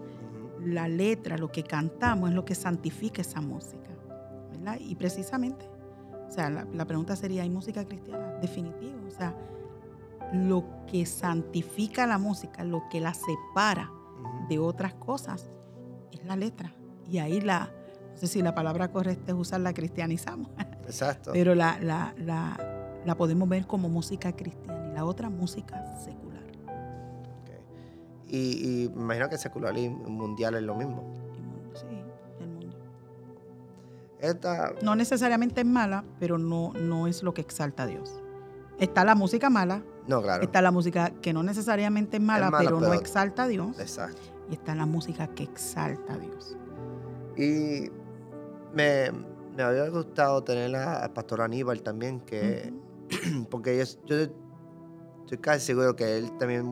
[0.59, 3.89] la letra, lo que cantamos es lo que santifica esa música.
[4.51, 4.77] ¿verdad?
[4.79, 5.65] Y precisamente,
[6.27, 8.33] o sea, la, la pregunta sería, ¿hay música cristiana?
[8.41, 9.35] Definitivo, o sea,
[10.33, 13.91] lo que santifica la música, lo que la separa
[14.49, 15.49] de otras cosas,
[16.11, 16.73] es la letra.
[17.09, 17.71] Y ahí la,
[18.11, 20.49] no sé si la palabra correcta es usarla, cristianizamos.
[20.85, 21.31] Exacto.
[21.33, 26.43] Pero la, la, la, la, podemos ver como música cristiana la otra música secular.
[28.27, 31.03] Y, y, me imagino que secular y mundial es lo mismo.
[31.73, 31.85] Sí,
[32.39, 32.77] el mundo.
[34.19, 34.73] Esta...
[34.81, 38.21] No necesariamente es mala, pero no, no es lo que exalta a Dios.
[38.79, 40.43] Está la música mala, no, claro.
[40.43, 43.79] Está la música que no necesariamente es mala, pero, no exalta a Dios.
[43.79, 44.21] Exacto.
[44.49, 46.57] Y está la música que exalta a Dios.
[47.37, 47.89] Y
[48.73, 49.11] me,
[49.61, 52.73] había gustado tener a, Pastor Aníbal también, que
[53.49, 54.33] porque yo, yo,
[55.23, 56.71] estoy casi seguro que él también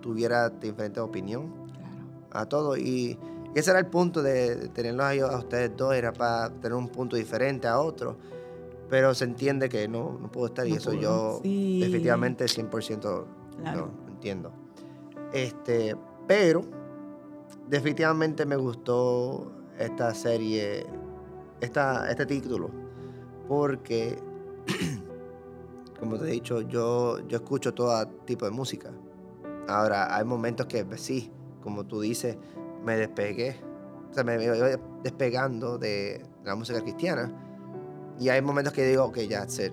[0.00, 1.96] tuviera diferente opinión claro.
[2.32, 2.76] a todo.
[2.76, 3.18] Y,
[3.52, 7.16] ese era el punto de, tenerlos a, a ustedes dos, era para tener un punto
[7.16, 8.16] diferente a otro
[8.90, 13.24] pero se entiende que no, no puedo estar y eso yo definitivamente 100%
[13.62, 14.52] no, entiendo.
[15.32, 16.62] Este, pero
[17.68, 20.84] definitivamente me gustó esta serie,
[21.60, 22.70] esta, este título,
[23.46, 24.18] porque,
[26.00, 28.90] como te he dicho, yo, yo escucho todo tipo de música.
[29.68, 31.30] Ahora, hay momentos que pues, sí,
[31.62, 32.36] como tú dices,
[32.84, 33.56] me despegué,
[34.10, 37.32] o sea, me voy despegando de la música cristiana
[38.18, 39.72] y hay momentos que digo, ok, ya, sé.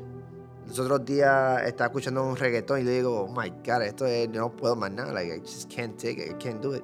[0.67, 4.29] Los otros días estaba escuchando un reggaetón y le digo, oh my god, esto es,
[4.29, 6.83] no puedo más nada, like, I just can't take it, I can't do it.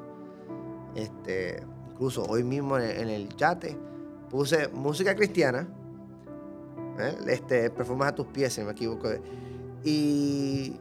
[0.95, 3.77] Este, incluso hoy mismo en, el yate
[4.29, 5.67] puse música cristiana,
[6.99, 7.17] ¿eh?
[7.27, 9.09] este, perfumas a tus pies, si no me equivoco.
[9.83, 10.77] Y,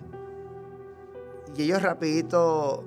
[1.56, 2.84] y ellos rapidito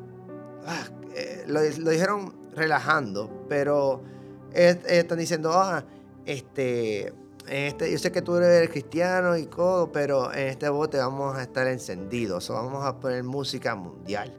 [0.65, 4.01] ah, eh, lo, lo, dijeron relajando, pero
[4.53, 5.83] están diciendo, ah,
[6.25, 7.13] este
[7.47, 11.43] este, yo sé que tú eres cristiano y todo, pero en este bote vamos a
[11.43, 12.49] estar encendidos.
[12.49, 14.33] O vamos a poner música mundial.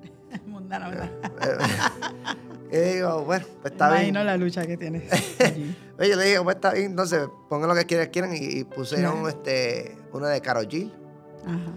[0.46, 0.90] Mundana,
[2.70, 4.00] y digo, bueno, pues está bien.
[4.00, 5.04] Imagino la lucha que tienes.
[5.98, 8.30] Oye, yo le digo, pues está bien, entonces pongan lo que quieran, quieran.
[8.34, 10.92] Y, pusieron este, una de Karol G.
[11.44, 11.72] Ajá.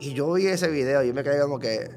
[0.00, 1.90] Y yo vi ese video y me quedé como que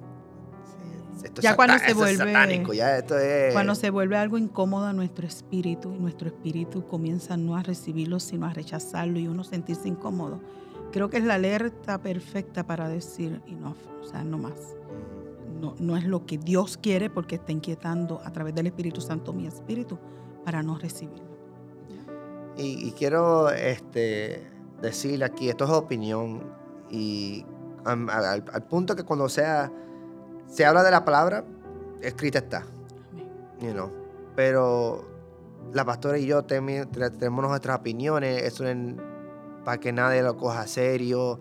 [1.42, 6.88] ya cuando se vuelve cuando se vuelve algo incómodo a nuestro espíritu y nuestro espíritu
[6.88, 10.40] comienza no a recibirlo sino a rechazarlo y uno sentirse incómodo
[10.92, 14.79] creo que es la alerta perfecta para decir y no o sea no más
[15.60, 19.34] no, no es lo que Dios quiere porque está inquietando a través del Espíritu Santo
[19.34, 19.98] mi espíritu
[20.44, 21.30] para no recibirlo
[22.62, 24.46] y, quiero este
[24.82, 26.42] decirle aquí esto es opinión
[26.90, 27.46] y
[27.86, 29.72] al, al punto que cuando sea
[30.50, 31.46] se habla de la palabra,
[32.02, 32.64] escrita está.
[33.62, 33.92] You know.
[34.36, 35.06] pero
[35.74, 38.76] la pastora y yo tenemos nuestras opiniones, eso es
[39.64, 41.40] para que nadie lo coja serio.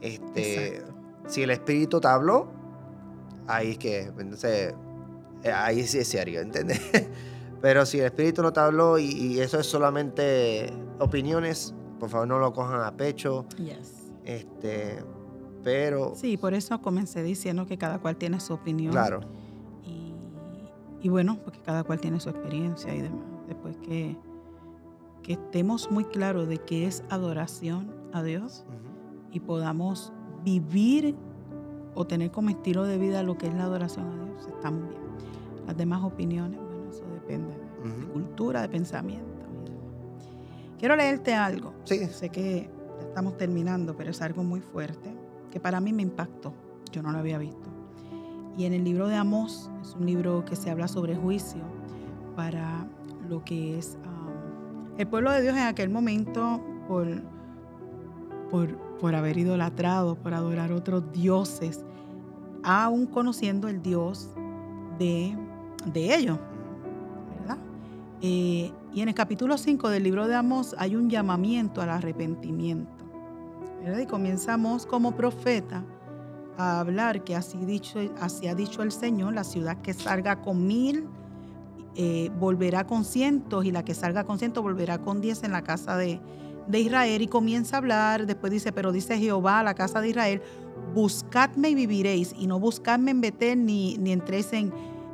[0.00, 0.82] Este,
[1.26, 2.48] si el espíritu te habló,
[3.46, 4.74] ahí es que, entonces,
[5.42, 6.80] eh, ahí sí es serio, ¿entiendes?
[7.60, 12.38] Pero si el espíritu no te habló y, eso es solamente opiniones, por favor no
[12.38, 13.46] lo cojan a pecho.
[13.56, 14.12] Yes.
[14.24, 15.02] Este,
[15.64, 16.12] pero...
[16.14, 18.92] Sí, por eso comencé diciendo que cada cual tiene su opinión.
[18.92, 19.20] Claro.
[21.02, 23.24] Y, bueno, porque cada cual tiene su experiencia y demás.
[23.46, 24.16] Después que,
[25.22, 28.64] que estemos muy claros de qué es adoración a Dios
[29.30, 30.12] y podamos
[30.44, 31.14] vivir
[31.96, 35.00] o tener como estilo de vida lo que es la adoración a Dios, estamos bien.
[35.66, 39.24] Las demás opiniones, bueno, eso depende de, cultura, de pensamiento.
[40.78, 41.72] Quiero leerte algo.
[41.84, 42.06] Sí.
[42.06, 42.70] Sé que
[43.00, 45.16] estamos terminando, pero es algo muy fuerte
[45.50, 46.52] que para mí me impactó.
[46.92, 47.68] Yo no lo había visto.
[48.58, 51.62] Y en el libro de Amós, es un libro que se habla sobre juicio
[52.36, 52.86] para
[53.28, 57.06] lo que es um, el pueblo de Dios en aquel momento por,
[58.50, 61.84] por, por haber idolatrado, por adorar otros dioses,
[62.62, 64.30] aún conociendo el Dios
[64.98, 65.36] de,
[65.86, 66.38] de ellos.
[68.22, 73.04] Eh, y en el capítulo 5 del libro de Amós hay un llamamiento al arrepentimiento.
[74.00, 75.84] Y comenzamos como profeta
[76.56, 80.66] a hablar que así, dicho, así ha dicho el Señor, la ciudad que salga con
[80.66, 81.06] mil
[81.94, 85.62] eh, volverá con cientos y la que salga con cientos volverá con diez en la
[85.62, 86.20] casa de,
[86.74, 87.22] Israel.
[87.22, 90.42] Y comienza a hablar, después dice, pero dice Jehová a la casa de Israel,
[90.94, 94.72] buscadme y viviréis, y no buscadme en Betel ni, ni entréis en,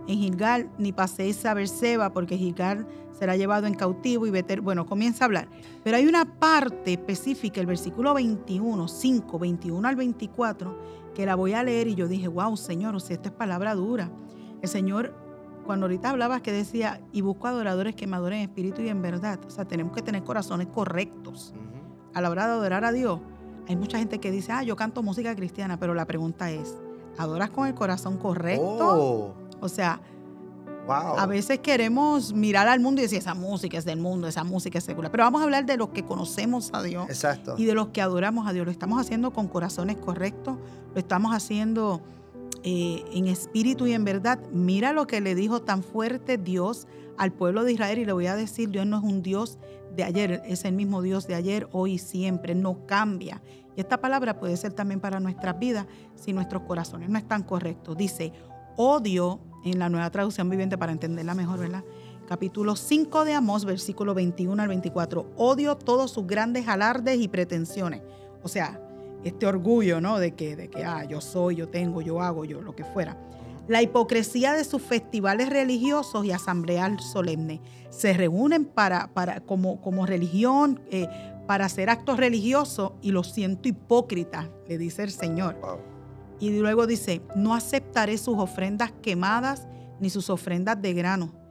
[0.09, 2.87] en Gilgal, ni paséis a Berseba, porque Gilgal
[3.19, 5.49] será llevado en cautivo y Betel, bueno, comienza a hablar.
[5.85, 10.77] Pero hay una parte específica, el versículo 21, 5, 21 al 24,
[11.15, 13.75] que la voy a leer y yo dije, wow, Señor, o sea, esto es palabra
[13.75, 14.11] dura.
[14.61, 15.15] El Señor,
[15.65, 19.03] cuando ahorita hablabas que decía, y busco adoradores que me adoren en espíritu y en
[19.03, 21.55] verdad, o sea, tenemos que tener corazones correctos
[22.15, 23.21] a la hora de adorar a Dios.
[23.69, 26.77] Hay mucha gente que dice, ah, yo canto música cristiana, pero la pregunta es,
[27.17, 28.65] ¿adoras con el corazón correcto?
[28.81, 29.35] Oh.
[29.61, 30.01] O sea,
[30.89, 34.79] a veces queremos mirar al mundo y decir, esa música es del mundo, esa música
[34.79, 35.11] es secular.
[35.11, 37.09] Pero vamos a hablar de los que conocemos a Dios.
[37.09, 37.55] Exacto.
[37.57, 38.67] Y de los que adoramos a Dios.
[38.67, 40.57] Lo estamos haciendo con corazones correctos,
[40.93, 42.03] lo estamos haciendo
[42.65, 44.39] eh, en espíritu y en verdad.
[44.53, 46.87] Mira lo que le dijo tan fuerte Dios
[47.19, 49.59] al pueblo de Israel y le voy a decir, Dios no es un Dios
[49.95, 53.43] de ayer, es el mismo Dios de ayer, hoy y siempre, no cambia.
[53.77, 57.97] Y esta palabra puede ser también para nuestras vidas si nuestros corazones no están correctos.
[57.97, 58.33] Dice,
[58.77, 61.85] odio en la nueva traducción viviente para entenderla mejor, ¿verdad?
[62.29, 65.33] Capítulo 5 de Amós, versículo 21 al 24.
[65.37, 68.03] Odio todos sus grandes alardes y pretensiones.
[68.43, 68.81] O sea,
[69.25, 70.19] este orgullo, ¿no?
[70.19, 73.17] De que, de que, ah, yo soy, yo tengo, yo hago, yo, lo que fuera.
[73.69, 77.61] La hipocresía de sus festivales religiosos y asambleas solemnes.
[77.91, 81.07] Se reúnen para, para, como, como religión, eh,
[81.47, 85.57] para hacer actos religiosos y lo siento hipócrita, le dice el Señor.
[86.41, 89.69] Y luego dice, no aceptaré sus ofrendas quemadas
[90.01, 91.42] ni sus ofrendas de grano.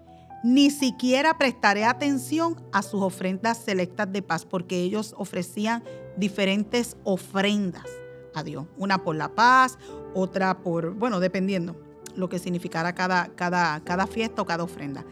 [0.43, 5.83] Ni siquiera prestaré atención a sus ofrendas selectas de paz, porque ellos ofrecían
[6.17, 7.85] diferentes ofrendas
[8.33, 8.65] a Dios.
[8.77, 9.77] Una por la paz,
[10.13, 11.75] otra por, bueno, dependiendo
[12.15, 15.05] lo que significara cada, cada, cada fiesta o cada ofrenda.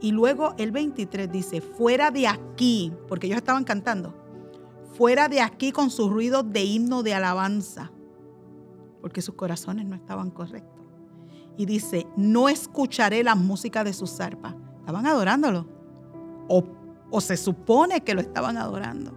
[0.00, 4.14] Y luego el 23 dice, fuera de aquí, porque ellos estaban cantando,
[4.96, 7.90] fuera de aquí con sus ruidos de himno de alabanza
[9.04, 10.82] porque sus corazones no estaban correctos.
[11.58, 14.54] Y dice, no escucharé la música de sus arpas.
[14.84, 15.66] Estaban adorándolo.
[16.46, 16.62] O,
[17.10, 19.12] o se supone que lo estaban adorando.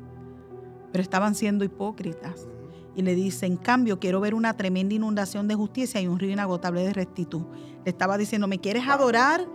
[0.94, 2.48] Pero estaban siendo hipócritas.
[2.96, 6.32] Y le dice, en cambio, quiero ver una tremenda inundación de justicia y un río
[6.32, 7.42] inagotable de rectitud.
[7.84, 9.46] Le estaba diciendo, me quieres adorar,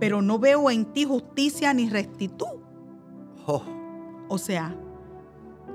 [0.00, 2.46] pero no veo en ti justicia ni rectitud.
[3.46, 3.62] Oh.
[4.28, 4.74] O sea,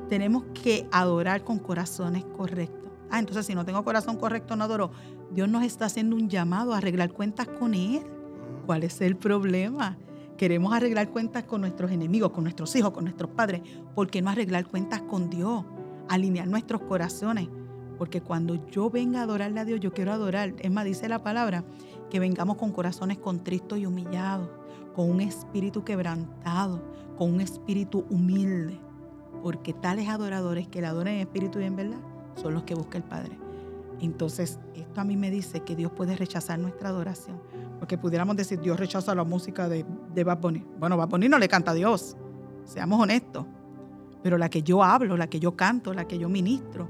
[0.09, 2.91] tenemos que adorar con corazones correctos.
[3.09, 4.91] Ah, entonces si no tengo corazón correcto, no adoro.
[5.31, 8.01] Dios nos está haciendo un llamado a arreglar cuentas con Él.
[8.65, 9.95] ¿Cuál es el problema?
[10.37, 13.61] Queremos arreglar cuentas con nuestros enemigos, con nuestros hijos, con nuestros padres.
[13.93, 15.63] ¿Por qué no arreglar cuentas con Dios?
[16.09, 17.47] Alinear nuestros corazones.
[17.99, 20.53] Porque cuando yo venga a adorarle a Dios, yo quiero adorar.
[20.59, 21.63] Es más, dice la palabra,
[22.09, 24.49] que vengamos con corazones contristos y humillados,
[24.95, 26.83] con un espíritu quebrantado,
[27.17, 28.79] con un espíritu humilde.
[29.43, 31.99] Porque tales adoradores que le adoren en espíritu y en verdad
[32.35, 33.44] son los que busca el Padre.
[34.01, 37.41] Entonces, esto a mí me dice que Dios puede rechazar nuestra adoración.
[37.79, 40.65] Porque pudiéramos decir, Dios rechaza la música de, de Bad Bunny.
[40.79, 42.15] Bueno, Bad Bunny no le canta a Dios,
[42.65, 43.45] seamos honestos.
[44.23, 46.87] Pero la que yo hablo, la que yo canto, la que yo ministro,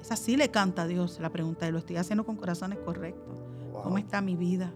[0.00, 1.18] esa sí le canta a Dios.
[1.20, 3.38] La pregunta es, ¿lo estoy haciendo con corazones correctos?
[3.72, 4.72] ¿Cómo está mi vida?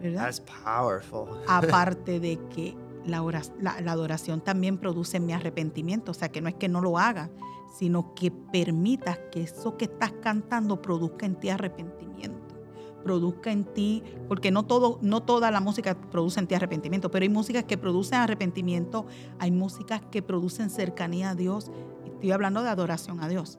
[0.00, 0.24] ¿verdad?
[0.24, 1.28] That's powerful.
[1.46, 2.74] Aparte de que
[3.06, 3.22] la,
[3.60, 7.30] la, adoración también produce mi arrepentimiento, o sea que no es que no lo haga,
[7.78, 12.56] sino que permitas que eso que estás cantando produzca en ti arrepentimiento,
[13.02, 17.22] produzca en ti, porque no, todo, no toda la música produce en ti arrepentimiento, pero
[17.22, 19.06] hay músicas que producen arrepentimiento,
[19.38, 21.70] hay músicas que producen cercanía a Dios,
[22.04, 23.58] estoy hablando de adoración a Dios.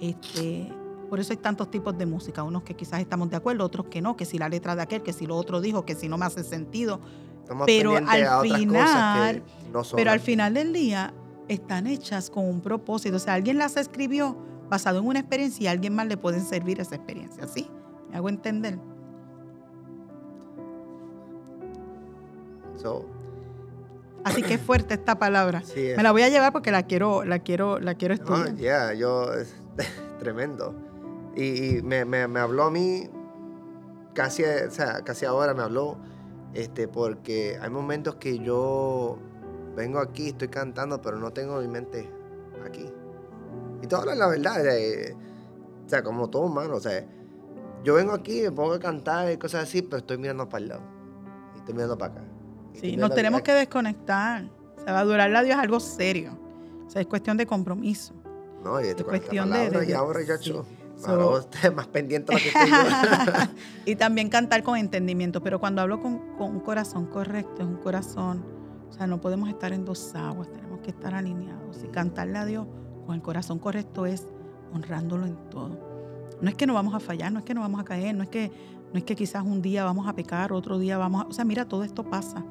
[0.00, 0.72] Este,
[1.10, 4.00] por eso hay tantos tipos de música, unos que quizás estamos de acuerdo, otros que
[4.00, 6.16] no, que si la letra de aquel, que si lo otro dijo, que si no
[6.16, 7.00] me hace sentido.
[7.66, 9.42] Pero al final,
[9.94, 11.12] pero al final del día
[11.48, 13.16] están hechas con un propósito.
[13.16, 14.36] O sea, alguien las escribió
[14.68, 17.46] basado en una experiencia y a alguien más le puede servir esa experiencia.
[17.48, 17.68] ¿Sí?
[18.10, 18.78] ¿Me hago entender?
[24.24, 25.62] Así que fuerte esta palabra.
[25.96, 28.54] Me la voy a llevar porque la quiero, la quiero, la quiero estudiar.
[28.56, 29.30] Ya, yo
[30.18, 30.74] tremendo.
[31.36, 32.00] Y, me,
[32.40, 33.08] habló a mí
[34.14, 35.96] casi, o sea, casi ahora me habló,
[36.54, 39.18] este, porque hay momentos que yo
[39.76, 42.10] vengo aquí, estoy cantando, pero no tengo mi mente
[42.66, 42.86] aquí.
[43.82, 44.56] Y todo es la verdad,
[45.86, 47.04] o sea, como todo humano, o sea,
[47.82, 50.68] yo vengo aquí, me pongo a cantar y cosas así, pero estoy mirando para el
[50.68, 50.82] lado.
[51.54, 52.24] Y estoy mirando para acá.
[52.74, 54.44] Sí, nos tenemos que desconectar.
[54.76, 56.38] O sea, adorarle a Dios es algo serio.
[56.86, 58.14] O sea, es cuestión de compromiso.
[58.62, 60.54] No, y es cuestión de, Y ahora ya sí.
[61.06, 63.32] Ahora más pendiente lo que estoy yo.
[63.86, 65.42] y también cantar con entendimiento.
[65.42, 69.48] Pero cuando hablo con, con un corazón correcto, es un corazón o sea, no podemos
[69.48, 71.82] estar en dos aguas, tenemos que estar alineados.
[71.84, 72.66] Y cantarle a Dios
[73.06, 74.26] con el corazón correcto es
[74.74, 75.78] honrándolo en todo.
[76.40, 78.24] No es que no vamos a fallar, no es que no vamos a caer, no
[78.24, 78.50] es que,
[78.92, 81.28] no es que quizás un día vamos a pecar, otro día vamos a...
[81.28, 82.44] O sea, mira, todo esto pasa.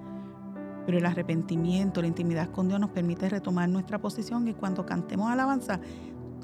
[0.86, 5.30] Pero el arrepentimiento, la intimidad con Dios nos permite retomar nuestra posición y cuando cantemos
[5.30, 5.82] alabanza,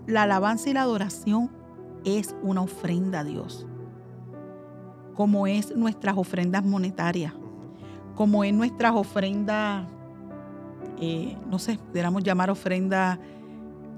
[0.08, 1.50] la alabanza y la adoración
[2.06, 3.66] es una ofrenda a Dios.
[5.16, 7.34] Como es nuestras ofrendas monetarias
[8.16, 9.86] como en nuestras ofrendas,
[11.00, 13.20] eh, no sé, pudiéramos llamar ofrenda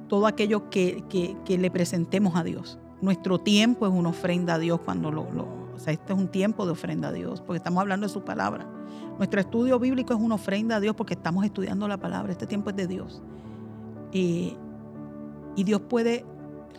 [0.08, 2.80] todo aquello que, le presentemos a Dios.
[3.02, 5.22] Nuestro tiempo es una ofrenda a Dios cuando lo,
[5.76, 8.24] O sea, este es un tiempo de ofrenda a Dios, porque estamos hablando de su
[8.24, 8.68] palabra.
[9.18, 12.32] Nuestro estudio bíblico es una ofrenda a Dios porque estamos estudiando la palabra.
[12.32, 13.22] Este tiempo es de Dios.
[14.12, 16.24] y Dios puede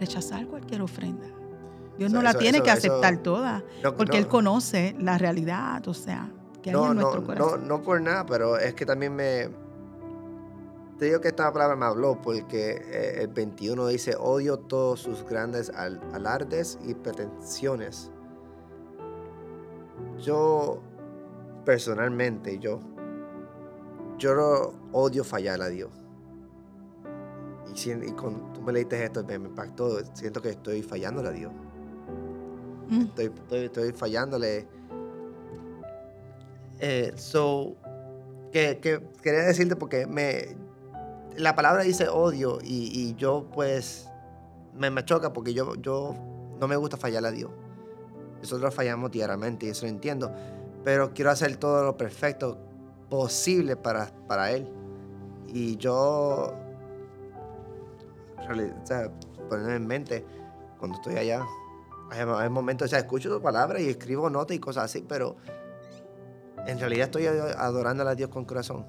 [0.00, 1.26] rechazar cualquier ofrenda.
[1.98, 3.64] Dios no la tiene que aceptar toda,
[3.96, 6.30] porque Él conoce la realidad, o sea
[6.72, 9.48] no, no, No, por nada, pero es que también me...
[10.98, 15.24] Te digo que esta palabra me habló porque eh, el 21 dice, odio todos sus
[15.24, 18.10] grandes alardes y pretensiones.
[20.18, 20.82] Yo,
[21.64, 22.80] personalmente, yo,
[24.18, 25.90] yo odio fallar a Dios.
[27.74, 31.52] Y, y cuando tú me leíste esto, me, impactó, siento que estoy fallándole a Dios.
[32.88, 33.02] Mm.
[33.02, 34.66] Estoy, estoy, estoy fallándole
[36.80, 37.76] eh, so,
[38.52, 38.78] que,
[39.22, 40.56] quería decirte porque me,
[41.36, 44.08] la palabra dice odio y, yo pues
[44.74, 46.14] me, me, choca porque yo, yo
[46.60, 47.50] no me gusta fallar a Dios.
[48.40, 50.32] Nosotros fallamos diariamente y eso lo entiendo.
[50.84, 52.56] Pero quiero hacer todo lo perfecto
[53.10, 54.68] posible para, para Él.
[55.48, 56.54] Y yo,
[58.50, 59.10] o sea,
[59.48, 60.24] ponerme en mente
[60.78, 61.44] cuando estoy allá.
[62.10, 65.36] Hay, momentos, o sea, escucho tu palabra y escribo notas y cosas así, pero
[66.66, 68.86] en realidad estoy adorando a Dios con corazón.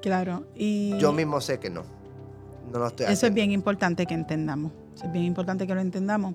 [0.00, 0.46] Claro.
[0.54, 1.82] Y yo mismo sé que no.
[2.72, 4.72] No lo estoy Eso es bien importante que entendamos.
[5.02, 6.34] es bien importante que lo entendamos.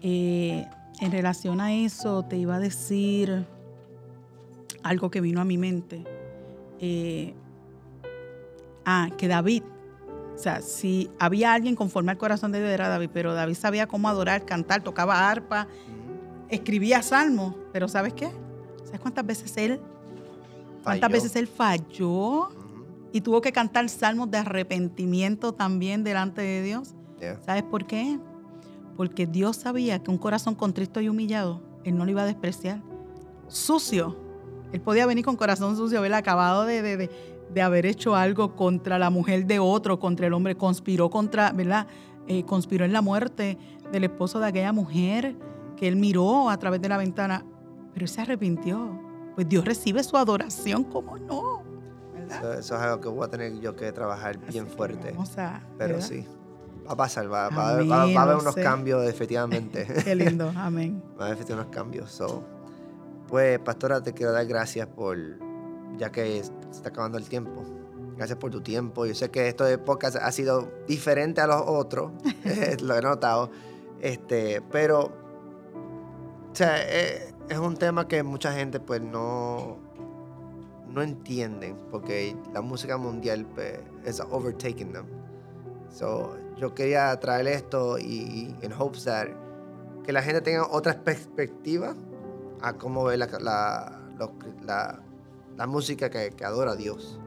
[0.00, 0.66] Eh,
[1.00, 3.46] en relación a eso, te iba a decir
[4.82, 6.04] algo que vino a mi mente.
[6.78, 7.34] Eh,
[8.84, 9.62] ah, que David,
[10.40, 13.86] o sea, si había alguien conforme al corazón de Dios era David, pero David sabía
[13.86, 15.68] cómo adorar, cantar, tocaba arpa,
[16.48, 18.30] escribía salmos, pero ¿sabes qué?
[18.84, 19.82] ¿Sabes cuántas veces él,
[20.82, 22.48] cuántas veces él falló
[23.12, 26.94] y tuvo que cantar salmos de arrepentimiento también delante de Dios?
[27.44, 28.18] ¿Sabes por qué?
[28.96, 32.80] Porque Dios sabía que un corazón contristo y humillado, él no lo iba a despreciar.
[33.48, 34.16] Sucio.
[34.72, 37.10] Él podía venir con corazón sucio, haber acabado de, de,
[37.62, 41.86] haber hecho algo contra la mujer de otro, contra el hombre, conspiró contra, ¿verdad?
[42.26, 43.58] Eh, conspiró en la muerte
[43.90, 45.34] del esposo de aquella mujer
[45.76, 47.44] que él miró a través de la ventana
[47.94, 48.98] pero se arrepintió.
[49.34, 51.62] Pues Dios recibe su adoración, ¿cómo no?
[52.26, 55.14] Eso, es algo que voy a tener yo que trabajar bien fuerte.
[55.76, 56.24] pero sí,
[56.86, 59.86] va a pasar, va, va, a haber unos cambios efectivamente.
[60.04, 61.02] Qué lindo, amén.
[61.20, 62.22] va a haber unos cambios.
[63.28, 65.18] pues, pastora, te quiero dar gracias por,
[65.98, 67.64] ya que se está acabando el tiempo.
[68.16, 69.06] Gracias por tu tiempo.
[69.06, 72.12] Yo sé que esto de podcast ha sido diferente a los otros,
[72.82, 73.50] lo he notado.
[74.00, 79.78] Este, pero, o sea, eh, es un tema que mucha gente pues no,
[80.88, 85.06] no entienden porque la música mundial pues, es overtaking them.
[85.92, 89.28] So, yo quería traer esto y, en hopes that
[90.04, 91.94] que la gente tenga otra perspectiva
[92.62, 94.00] a cómo ve la, la,
[94.62, 95.02] la,
[95.60, 97.18] la música que, que, adora a Dios.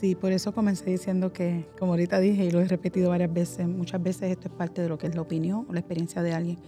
[0.00, 3.68] Sí, por eso comencé diciendo que, como ahorita dije y lo he repetido varias veces,
[3.68, 6.34] muchas veces esto es parte de lo que es la opinión o la experiencia de
[6.34, 6.58] alguien.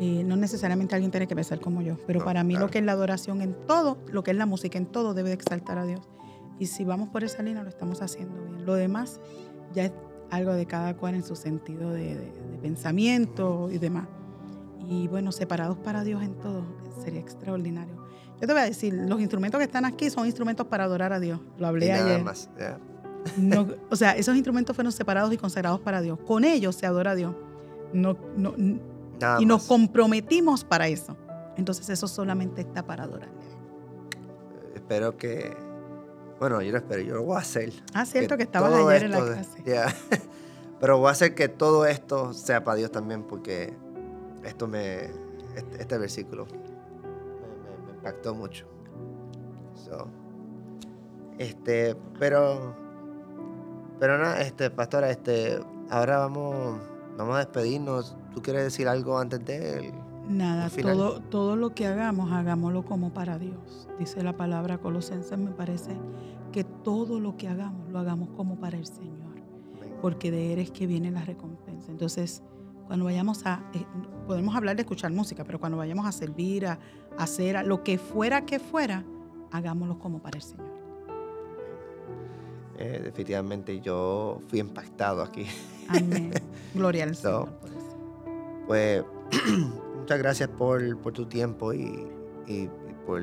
[0.00, 2.84] Eh, no necesariamente alguien tiene que pensar como yo, pero para mí lo que es
[2.84, 6.00] la adoración en todo, lo que es la música en todo, debe exaltar a Dios.
[6.58, 8.66] Y si vamos por esa línea, lo estamos haciendo bien.
[8.66, 9.20] Lo demás
[9.72, 9.92] ya es
[10.32, 14.08] algo de cada cual en su sentido de, pensamiento y demás.
[14.88, 16.64] Y bueno, separados para Dios en todo
[17.04, 18.03] sería extraordinario.
[18.40, 21.20] Yo te voy a decir, los instrumentos que están aquí son instrumentos para adorar a
[21.20, 21.40] Dios.
[21.58, 22.22] Lo hablé ayer.
[22.22, 22.48] Más.
[23.90, 26.18] o sea, esos instrumentos fueron separados y consagrados para Dios.
[26.26, 27.34] Con ellos se adora a Dios.
[27.92, 28.54] No, no,
[29.38, 31.16] y nos comprometimos para eso.
[31.56, 33.34] Entonces eso solamente está para adorarle.
[34.74, 35.56] Espero que,
[36.40, 37.72] bueno, yo lo espero, yo lo voy a hacer.
[37.92, 39.62] Ah, cierto que, estabas ayer en la clase.
[40.80, 43.72] Pero voy a hacer que todo esto sea para Dios también, porque
[44.42, 45.04] esto me,
[45.54, 46.46] este, este versículo
[48.04, 48.66] impactó mucho.
[51.38, 52.74] este, pero,
[53.98, 55.58] pero nada, este, pastora, este,
[55.90, 56.78] ahora vamos,
[57.16, 58.14] vamos a despedirnos.
[58.34, 59.92] ¿Tú quieres decir algo antes de él?
[60.28, 63.88] Nada, todo, todo lo que hagamos, hagámoslo como para Dios.
[63.98, 65.96] Dice la palabra Colosenses, me parece
[66.52, 69.14] que todo lo que hagamos, lo hagamos como para el Señor.
[70.00, 71.90] Porque de Él es que viene la recompensa.
[71.90, 72.42] Entonces,
[72.86, 73.84] cuando vayamos a, eh,
[74.26, 76.78] podemos hablar de escuchar música, pero cuando vayamos a servir, a,
[77.18, 79.04] hacer, a, lo que fuera que fuera,
[79.50, 80.74] hagámoslo como para el Señor.
[82.76, 85.46] Eh, definitivamente yo fui impactado aquí.
[85.88, 86.32] Amén.
[86.74, 87.48] Gloria al Señor.
[88.66, 89.04] Pues
[89.96, 92.10] muchas gracias por, tu tiempo y,
[93.06, 93.22] por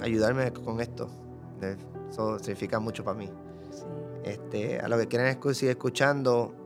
[0.00, 1.08] ayudarme con esto.
[2.10, 3.30] Eso significa mucho para mí.
[4.24, 6.59] Este, a los que quieran seguir escuchando,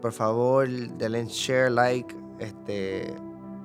[0.00, 2.14] por favor, denle share, like.
[2.38, 3.14] Este,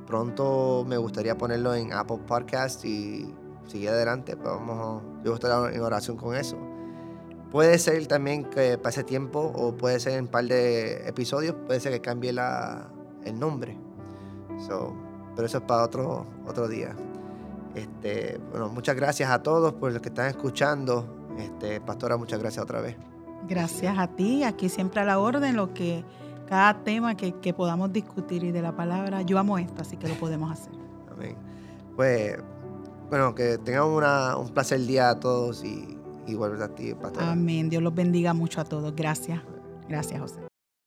[0.07, 3.33] pronto me gustaría ponerlo en Apple Podcast y
[3.67, 4.35] seguir adelante.
[4.35, 6.57] Pues vamos, yo estar en oración con eso.
[7.51, 11.81] Puede ser también que pase tiempo o puede ser en un par de episodios, puede
[11.81, 12.89] ser que cambie la,
[13.25, 13.77] el nombre.
[15.35, 16.95] pero eso es para otro, otro día.
[17.75, 21.27] Este, bueno, muchas gracias a todos por los que están escuchando.
[21.37, 22.95] Este, Pastora, muchas gracias otra vez.
[23.47, 26.05] Gracias a ti, aquí siempre a la orden, lo que
[26.51, 30.15] cada tema que, podamos discutir y de la palabra, yo amo esto, así que lo
[30.15, 30.73] podemos hacer.
[31.09, 31.33] Amén.
[31.95, 32.35] Pues,
[33.09, 35.97] bueno, que tengamos una, un placer día a todos y
[36.27, 37.31] igual a ti, Pastora.
[37.31, 37.69] Amén.
[37.69, 38.93] Dios los bendiga mucho a todos.
[38.93, 39.39] Gracias.
[39.87, 40.50] Gracias, José.